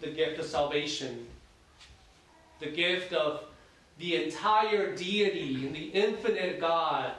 The 0.00 0.08
gift 0.08 0.38
of 0.38 0.44
salvation, 0.44 1.26
the 2.60 2.66
gift 2.66 3.12
of 3.12 3.44
the 3.98 4.24
entire 4.24 4.94
deity 4.94 5.66
and 5.66 5.74
the 5.74 5.86
infinite 5.86 6.60
God 6.60 7.12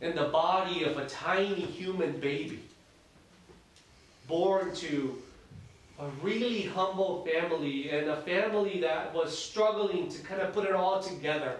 in 0.00 0.14
the 0.14 0.24
body 0.24 0.84
of 0.84 0.96
a 0.96 1.06
tiny 1.06 1.54
human 1.54 2.20
baby, 2.20 2.62
born 4.28 4.74
to 4.76 5.20
a 5.98 6.06
really 6.22 6.62
humble 6.62 7.24
family 7.24 7.90
and 7.90 8.08
a 8.08 8.16
family 8.22 8.80
that 8.80 9.12
was 9.12 9.36
struggling 9.36 10.08
to 10.08 10.22
kind 10.22 10.40
of 10.40 10.52
put 10.52 10.64
it 10.64 10.72
all 10.72 11.02
together. 11.02 11.56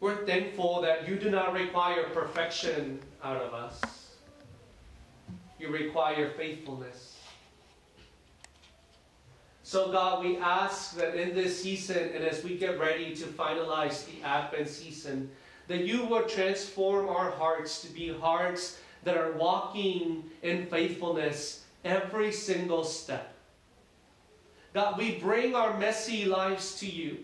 We're 0.00 0.26
thankful 0.26 0.82
that 0.82 1.08
you 1.08 1.16
do 1.16 1.30
not 1.30 1.54
require 1.54 2.04
perfection 2.10 3.00
out 3.24 3.38
of 3.38 3.54
us. 3.54 3.80
You 5.58 5.70
require 5.70 6.30
faithfulness. 6.36 7.17
So, 9.68 9.92
God, 9.92 10.24
we 10.24 10.38
ask 10.38 10.96
that 10.96 11.14
in 11.14 11.34
this 11.34 11.62
season 11.62 12.12
and 12.14 12.24
as 12.24 12.42
we 12.42 12.56
get 12.56 12.80
ready 12.80 13.14
to 13.14 13.24
finalize 13.26 14.06
the 14.06 14.26
Advent 14.26 14.66
season, 14.66 15.30
that 15.66 15.84
you 15.84 16.06
will 16.06 16.22
transform 16.22 17.10
our 17.10 17.30
hearts 17.32 17.82
to 17.82 17.92
be 17.92 18.10
hearts 18.10 18.80
that 19.04 19.18
are 19.18 19.32
walking 19.32 20.24
in 20.42 20.64
faithfulness 20.68 21.66
every 21.84 22.32
single 22.32 22.82
step. 22.82 23.34
God, 24.72 24.96
we 24.96 25.16
bring 25.16 25.54
our 25.54 25.76
messy 25.76 26.24
lives 26.24 26.78
to 26.78 26.86
you. 26.86 27.18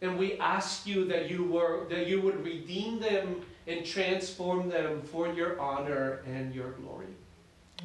And 0.00 0.18
we 0.18 0.38
ask 0.38 0.86
you 0.86 1.04
that 1.08 1.28
you 1.28 1.44
were 1.44 1.86
that 1.90 2.06
you 2.06 2.22
would 2.22 2.42
redeem 2.42 2.98
them 2.98 3.42
and 3.66 3.84
transform 3.84 4.70
them 4.70 5.02
for 5.02 5.30
your 5.30 5.60
honor 5.60 6.22
and 6.26 6.54
your 6.54 6.70
glory. 6.70 7.14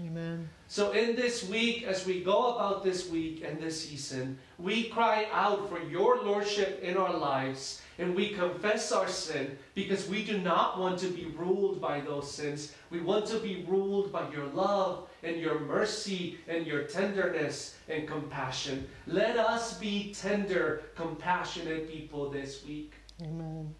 Amen. 0.01 0.49
So 0.67 0.91
in 0.91 1.15
this 1.15 1.47
week, 1.47 1.83
as 1.83 2.05
we 2.05 2.21
go 2.21 2.55
about 2.55 2.83
this 2.83 3.09
week 3.09 3.43
and 3.45 3.59
this 3.59 3.87
season, 3.87 4.37
we 4.57 4.85
cry 4.89 5.27
out 5.31 5.69
for 5.69 5.79
your 5.79 6.23
lordship 6.23 6.81
in 6.81 6.97
our 6.97 7.13
lives 7.13 7.81
and 7.97 8.13
we 8.13 8.29
confess 8.29 8.91
our 8.91 9.07
sin 9.07 9.57
because 9.73 10.09
we 10.09 10.25
do 10.25 10.37
not 10.37 10.79
want 10.79 10.99
to 10.99 11.07
be 11.07 11.25
ruled 11.37 11.79
by 11.79 12.01
those 12.01 12.29
sins. 12.29 12.73
We 12.89 12.99
want 12.99 13.25
to 13.27 13.39
be 13.39 13.65
ruled 13.67 14.11
by 14.11 14.29
your 14.31 14.47
love 14.47 15.07
and 15.23 15.37
your 15.37 15.59
mercy 15.59 16.39
and 16.47 16.67
your 16.67 16.83
tenderness 16.83 17.75
and 17.87 18.07
compassion. 18.07 18.87
Let 19.07 19.37
us 19.37 19.77
be 19.77 20.13
tender, 20.13 20.83
compassionate 20.95 21.89
people 21.89 22.29
this 22.29 22.65
week. 22.65 22.93
Amen. 23.21 23.73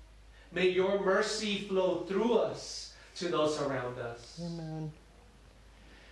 May 0.53 0.69
your 0.69 1.03
mercy 1.03 1.67
flow 1.67 2.05
through 2.07 2.35
us 2.35 2.93
to 3.17 3.27
those 3.27 3.59
around 3.61 3.99
us. 3.99 4.39
Amen. 4.41 4.91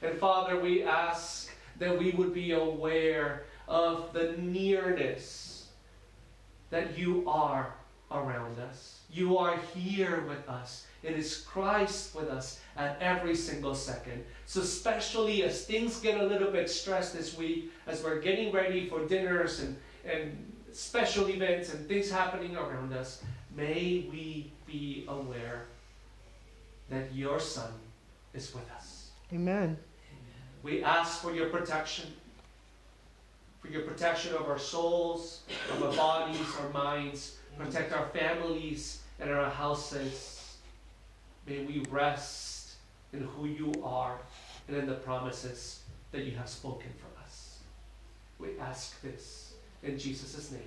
And 0.03 0.19
Father, 0.19 0.59
we 0.59 0.83
ask 0.83 1.49
that 1.79 1.97
we 1.97 2.11
would 2.11 2.33
be 2.33 2.51
aware 2.51 3.43
of 3.67 4.11
the 4.13 4.33
nearness 4.37 5.69
that 6.69 6.97
you 6.97 7.23
are 7.27 7.73
around 8.11 8.59
us. 8.59 8.99
You 9.11 9.37
are 9.37 9.57
here 9.73 10.25
with 10.27 10.47
us. 10.49 10.85
It 11.03 11.13
is 11.13 11.37
Christ 11.47 12.15
with 12.15 12.29
us 12.29 12.59
at 12.75 12.97
every 12.99 13.35
single 13.35 13.75
second. 13.75 14.23
So, 14.45 14.61
especially 14.61 15.43
as 15.43 15.65
things 15.65 15.99
get 15.99 16.19
a 16.19 16.25
little 16.25 16.51
bit 16.51 16.69
stressed 16.69 17.13
this 17.13 17.37
week, 17.37 17.71
as 17.87 18.03
we're 18.03 18.19
getting 18.19 18.51
ready 18.51 18.89
for 18.89 19.05
dinners 19.05 19.61
and, 19.61 19.77
and 20.05 20.53
special 20.71 21.29
events 21.29 21.73
and 21.73 21.87
things 21.87 22.09
happening 22.11 22.55
around 22.55 22.93
us, 22.93 23.23
may 23.55 24.05
we 24.11 24.51
be 24.65 25.05
aware 25.07 25.65
that 26.89 27.13
your 27.13 27.39
Son 27.39 27.71
is 28.33 28.53
with 28.53 28.69
us. 28.71 29.11
Amen. 29.31 29.77
We 30.63 30.81
ask 30.81 31.21
for 31.21 31.35
your 31.35 31.49
protection, 31.49 32.05
for 33.59 33.67
your 33.67 33.81
protection 33.81 34.33
of 34.33 34.49
our 34.49 34.57
souls, 34.57 35.41
of 35.71 35.83
our 35.83 35.93
bodies, 35.93 36.47
our 36.61 36.69
minds, 36.69 37.35
protect 37.57 37.91
our 37.93 38.07
families 38.07 39.01
and 39.19 39.29
our 39.29 39.49
houses. 39.49 40.55
May 41.45 41.65
we 41.65 41.83
rest 41.91 42.75
in 43.11 43.21
who 43.21 43.45
you 43.45 43.73
are 43.83 44.17
and 44.69 44.77
in 44.77 44.87
the 44.87 44.95
promises 44.95 45.81
that 46.13 46.23
you 46.23 46.31
have 46.37 46.47
spoken 46.47 46.91
for 46.97 47.21
us. 47.21 47.59
We 48.39 48.57
ask 48.59 49.01
this 49.01 49.53
in 49.83 49.99
Jesus' 49.99 50.51
name. 50.51 50.61